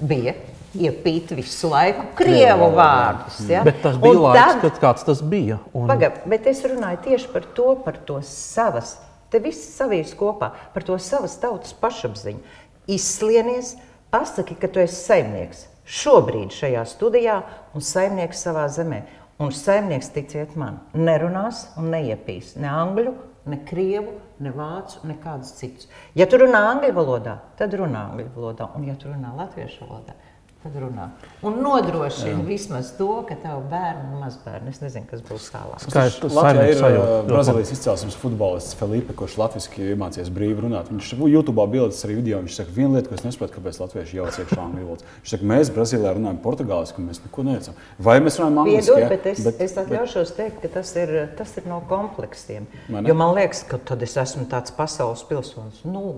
bija 0.00 0.34
iepīt 0.78 1.32
visu 1.36 1.70
laiku 1.72 2.04
krievu 2.18 2.70
vārdus. 2.76 3.40
Ja? 3.48 3.62
Bet 3.66 3.80
tas 3.84 3.96
bija 4.00 4.14
un 4.14 4.22
laiks, 4.26 4.38
tad, 4.38 4.62
kad 4.64 4.80
kāds 4.82 5.06
tas 5.08 5.22
bija. 5.24 5.58
Un... 5.72 5.88
Pagad, 5.90 6.22
bet 6.28 6.48
es 6.50 6.62
runāju 6.68 7.02
tieši 7.08 7.30
par 7.32 7.48
to, 7.56 7.72
par 7.84 8.00
to 8.08 8.20
savas, 8.26 8.96
te 9.32 9.40
viss 9.44 9.72
savīs 9.78 10.14
kopā, 10.18 10.52
par 10.74 10.86
to 10.86 10.98
savas 11.02 11.38
tautas 11.40 11.74
pašapziņu. 11.80 12.42
Izslienies, 12.88 13.76
Pasaki, 14.08 14.54
ka 14.56 14.70
tu 14.72 14.80
esi 14.80 14.96
saimnieks 15.02 15.66
šobrīd 15.88 16.52
šajā 16.52 16.84
studijā 16.88 17.38
un 17.76 17.84
saimnieks 17.84 18.40
savā 18.44 18.64
zemē. 18.72 19.02
Un 19.38 19.52
saimnieks, 19.54 20.08
ticiet 20.14 20.56
man, 20.58 20.80
nerunās 20.96 21.68
un 21.78 21.92
neiepīs 21.92 22.56
ne 22.58 22.70
angļu, 22.72 23.12
ne 23.48 23.60
krievu, 23.68 24.16
ne 24.44 24.52
vācu, 24.54 25.02
nekādus 25.08 25.52
citus. 25.58 25.88
Ja 26.18 26.26
tu 26.30 26.40
runā 26.40 26.60
angļu 26.72 26.92
valodā, 26.96 27.38
tad 27.58 27.74
runā 27.78 28.08
angļu 28.10 28.30
valodā, 28.36 28.70
un 28.78 28.86
ja 28.88 28.96
tu 28.98 29.10
runā 29.10 29.34
latviešu 29.38 29.86
valodā, 29.86 30.16
Tad 30.58 30.74
runā. 30.74 31.04
Un 31.46 31.60
nodrošina 31.62 32.42
vismaz 32.42 32.88
to, 32.98 33.06
ka 33.28 33.36
tev 33.38 33.60
bērni 33.70 34.08
un 34.08 34.24
mazbērni, 34.24 34.72
es 34.74 34.80
nezinu, 34.82 35.06
kas 35.06 35.20
būs 35.22 35.44
tālāk. 35.54 35.84
Skaidrs, 35.84 36.16
Latvijā 36.34 36.64
ir 36.72 36.80
sajūta. 36.80 37.20
Brazīlijas 37.28 37.70
izcelsmes 37.76 38.16
futbolists 38.18 38.74
Felipe, 38.80 39.14
kurš 39.20 39.36
latviešu 39.38 39.86
iemācījās 39.92 40.32
brīvi 40.34 40.64
runāt. 40.64 40.90
Viņš 40.90 41.12
YouTube 41.28 41.62
bildes 41.70 42.02
arī 42.08 42.18
video, 42.18 42.40
viņš 42.42 42.58
saka, 42.58 42.74
viena 42.74 42.98
lieta, 42.98 43.06
ko 43.06 43.14
es 43.14 43.22
nesaprotu, 43.28 43.54
kāpēc 43.54 43.78
latvieši 43.84 44.18
jauc 44.18 44.40
iekšā 44.42 44.58
angļu 44.64 44.88
valodā. 44.88 45.14
Viņš 45.22 45.36
saka, 45.36 45.48
mēs 45.54 45.72
Brazīlijā 45.78 46.16
runājam 46.18 46.42
portugāliski, 46.48 47.04
un 47.04 47.12
mēs 47.12 47.22
neko 47.22 47.46
neicam. 47.52 47.78
Vai 48.10 48.18
mēs 48.26 48.42
runājam 48.42 48.60
angliski? 48.64 48.98
Piedod, 48.98 49.14
bet 49.14 49.30
es, 49.30 49.46
bet, 49.46 49.64
es 49.68 49.78
atļaušos 49.84 50.34
bet... 50.34 50.42
teikt, 50.42 50.60
ka 50.66 50.74
tas 50.80 50.94
ir, 50.98 51.16
tas 51.38 51.54
ir 51.62 51.70
no 51.70 51.78
kompleksiem. 51.86 52.66
Jo 53.06 53.14
man 53.14 53.36
liekas, 53.38 53.62
ka 53.70 53.78
tad 53.78 54.02
es 54.02 54.18
esmu 54.18 54.50
tāds 54.50 54.74
pasaules 54.74 55.22
pilsonis. 55.30 55.84
Nu, 55.86 56.08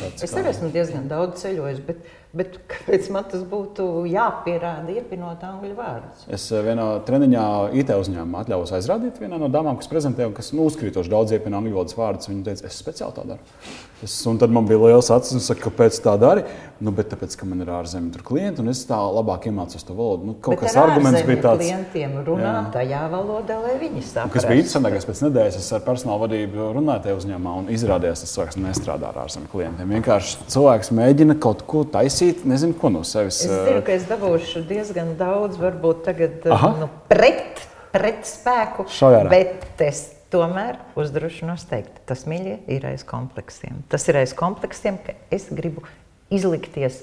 es 0.00 0.32
arī 0.32 0.54
esmu 0.56 0.72
diezgan 0.72 1.10
daudz 1.12 1.44
ceļojis, 1.44 1.84
bet 1.84 2.23
Bet 2.34 2.56
kāpēc 2.66 3.06
man 3.14 3.26
tas 3.30 3.44
būtu 3.46 3.84
jāpierāda, 4.10 4.90
iepinot 4.90 5.42
angļu 5.46 5.76
vārdus? 5.78 6.24
Es 6.34 6.48
eh, 6.50 6.64
vienā 6.66 6.86
treniņā 7.06 7.44
IT 7.78 7.92
uzņēmumā 7.94 8.42
atļāvos 8.42 8.72
aizrādīt 8.74 9.20
vienā 9.22 9.38
no 9.38 9.46
damām, 9.52 9.78
kas 9.78 9.90
prezentēja, 9.92 10.32
kas 10.34 10.50
nu, 10.56 10.66
uzkrītoši 10.66 11.12
daudz 11.12 11.36
iepina 11.36 11.60
angļu 11.60 11.76
valodas 11.76 11.98
vārdus. 11.98 12.30
Viņa 12.32 12.42
teica, 12.48 12.66
es 12.66 12.80
speciāli 12.82 13.14
tā 13.14 13.26
daru. 13.34 13.54
Es, 14.02 14.26
un 14.26 14.38
tad 14.38 14.50
man 14.50 14.66
bija 14.66 14.80
liels 14.82 15.06
acis, 15.14 15.36
un 15.36 15.42
saka, 15.44 15.68
kāpēc 15.68 15.96
tā 16.02 16.16
dari? 16.18 16.42
Nu, 16.82 16.90
bet 16.92 17.06
tāpēc, 17.12 17.36
ka 17.38 17.46
man 17.46 17.62
ir 17.62 17.68
ārzemju 17.70 18.20
klienti, 18.26 18.60
un 18.60 18.72
es 18.72 18.80
tā 18.88 18.96
labāk 18.98 19.46
iemācos 19.48 19.86
to 19.86 19.94
valodu. 19.94 20.26
Nu, 20.28 20.34
kaut 20.42 20.56
bet 20.56 20.66
kas 20.66 20.78
arguments 20.82 21.22
bija 21.28 21.42
tāds. 21.44 21.62
Klientiem 21.62 22.16
runā 22.26 22.50
jā. 22.50 22.62
tajā 22.74 23.02
valodā, 23.12 23.60
lai 23.62 23.76
viņi 23.80 24.02
saprastu. 24.02 24.32
Kas 24.34 24.48
bija 24.50 24.64
interesantākais, 24.64 25.06
pēc 25.08 25.22
nedēļas 25.24 25.58
es 25.60 25.68
ar 25.78 25.84
personāla 25.86 26.24
vadību 26.24 26.72
runāju 26.74 27.04
tajā 27.06 27.18
uzņēmumā, 27.20 27.54
un 27.62 27.70
izrādījās, 27.76 28.24
tas 28.24 28.34
cilvēks 28.34 28.58
nestrādā 28.64 29.12
ar 29.12 29.20
ārzemju 29.24 29.52
klientiem. 29.54 29.94
Vienkārši 29.96 30.48
cilvēks 30.56 30.90
mēģina 30.98 31.38
kaut 31.46 31.62
ko 31.70 31.84
taisīt, 31.94 32.42
nezinu, 32.50 32.74
ko 32.80 32.90
no 32.96 33.04
sevis. 33.06 33.44
Es 33.46 33.54
zinu, 33.54 33.84
ka 33.86 33.94
es 33.94 34.08
dabūšu 34.10 34.66
diezgan 34.68 35.14
daudz, 35.20 35.56
varbūt 35.62 36.02
tagad 36.10 36.50
Aha. 36.50 36.74
nu, 36.82 36.90
pret, 37.08 37.62
pret 37.94 38.26
spēku. 38.28 38.88
Šajā. 38.90 39.24
Bet 39.30 39.86
es 39.86 40.08
Tomēr 40.32 40.78
uzdrošinos 40.98 41.66
teikt, 41.70 42.00
tas 42.08 42.24
mīļie 42.30 42.56
ir 42.72 42.86
aiz 42.88 43.04
kompleksiem. 43.06 43.82
Tas 43.92 44.06
ir 44.10 44.18
aiz 44.22 44.32
kompleksiem, 44.36 44.98
ka 45.04 45.14
es 45.34 45.46
gribu 45.52 45.84
izlikties 46.32 47.02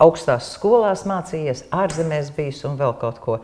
augstās 0.00 0.52
skolās, 0.54 1.04
mācījies, 1.08 1.66
ārzemēs 1.74 2.30
bijis 2.36 2.62
un 2.68 2.78
vēl 2.80 2.94
kaut 3.00 3.20
ko. 3.22 3.38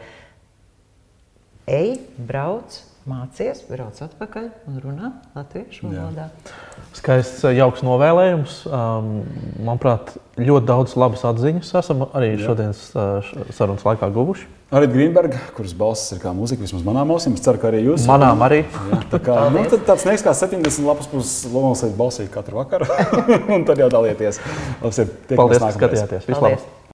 Ej, 1.71 1.99
brauc, 2.17 2.81
mācies, 3.09 3.63
brauc 3.69 3.99
atpakaļ 4.05 4.49
un 4.69 4.79
runā 4.83 5.11
latviešu 5.37 5.89
valodā. 5.89 6.29
Skaists, 6.97 7.45
jauks 7.55 7.85
novēlējums. 7.87 8.63
Um, 8.67 9.11
manuprāt, 9.63 10.17
ļoti 10.41 10.69
daudz 10.69 10.97
labas 11.01 11.25
atziņas 11.29 11.75
esam 11.81 12.07
arī 12.09 12.35
Jā. 12.35 12.43
šodienas 12.49 12.83
uh, 12.95 13.31
sarunas 13.57 13.87
laikā 13.87 14.11
guvuši. 14.15 14.49
Arī 14.71 14.87
Grīmberga, 14.87 15.39
kuras 15.57 15.73
balss 15.75 16.13
ir 16.15 16.21
kā 16.23 16.31
muzika, 16.31 16.63
vismaz 16.63 16.85
manām 16.87 17.11
ausīm. 17.11 17.35
Es 17.35 17.43
ceru, 17.43 17.59
ka 17.59 17.73
arī 17.73 17.81
jūs. 17.89 18.05
Manām 18.07 18.39
arī. 18.47 18.61
Jā, 18.93 19.01
tā 19.11 19.19
kā, 19.27 19.39
nu, 19.51 19.65
tāds 19.75 20.07
neiks 20.07 20.23
kā 20.23 20.31
70 20.39 20.87
lapas 20.87 21.11
puses 21.11 21.51
Lomas 21.51 21.83
balsī 21.99 22.29
katru 22.31 22.63
vakaru. 22.63 22.87
un 23.57 23.67
tad 23.67 23.83
jau 23.83 23.91
dalieties. 23.91 24.39
Paldies, 24.79 25.59
ka 25.59 25.75
skatījāties. 25.75 26.31
Vislabāk! 26.31 26.80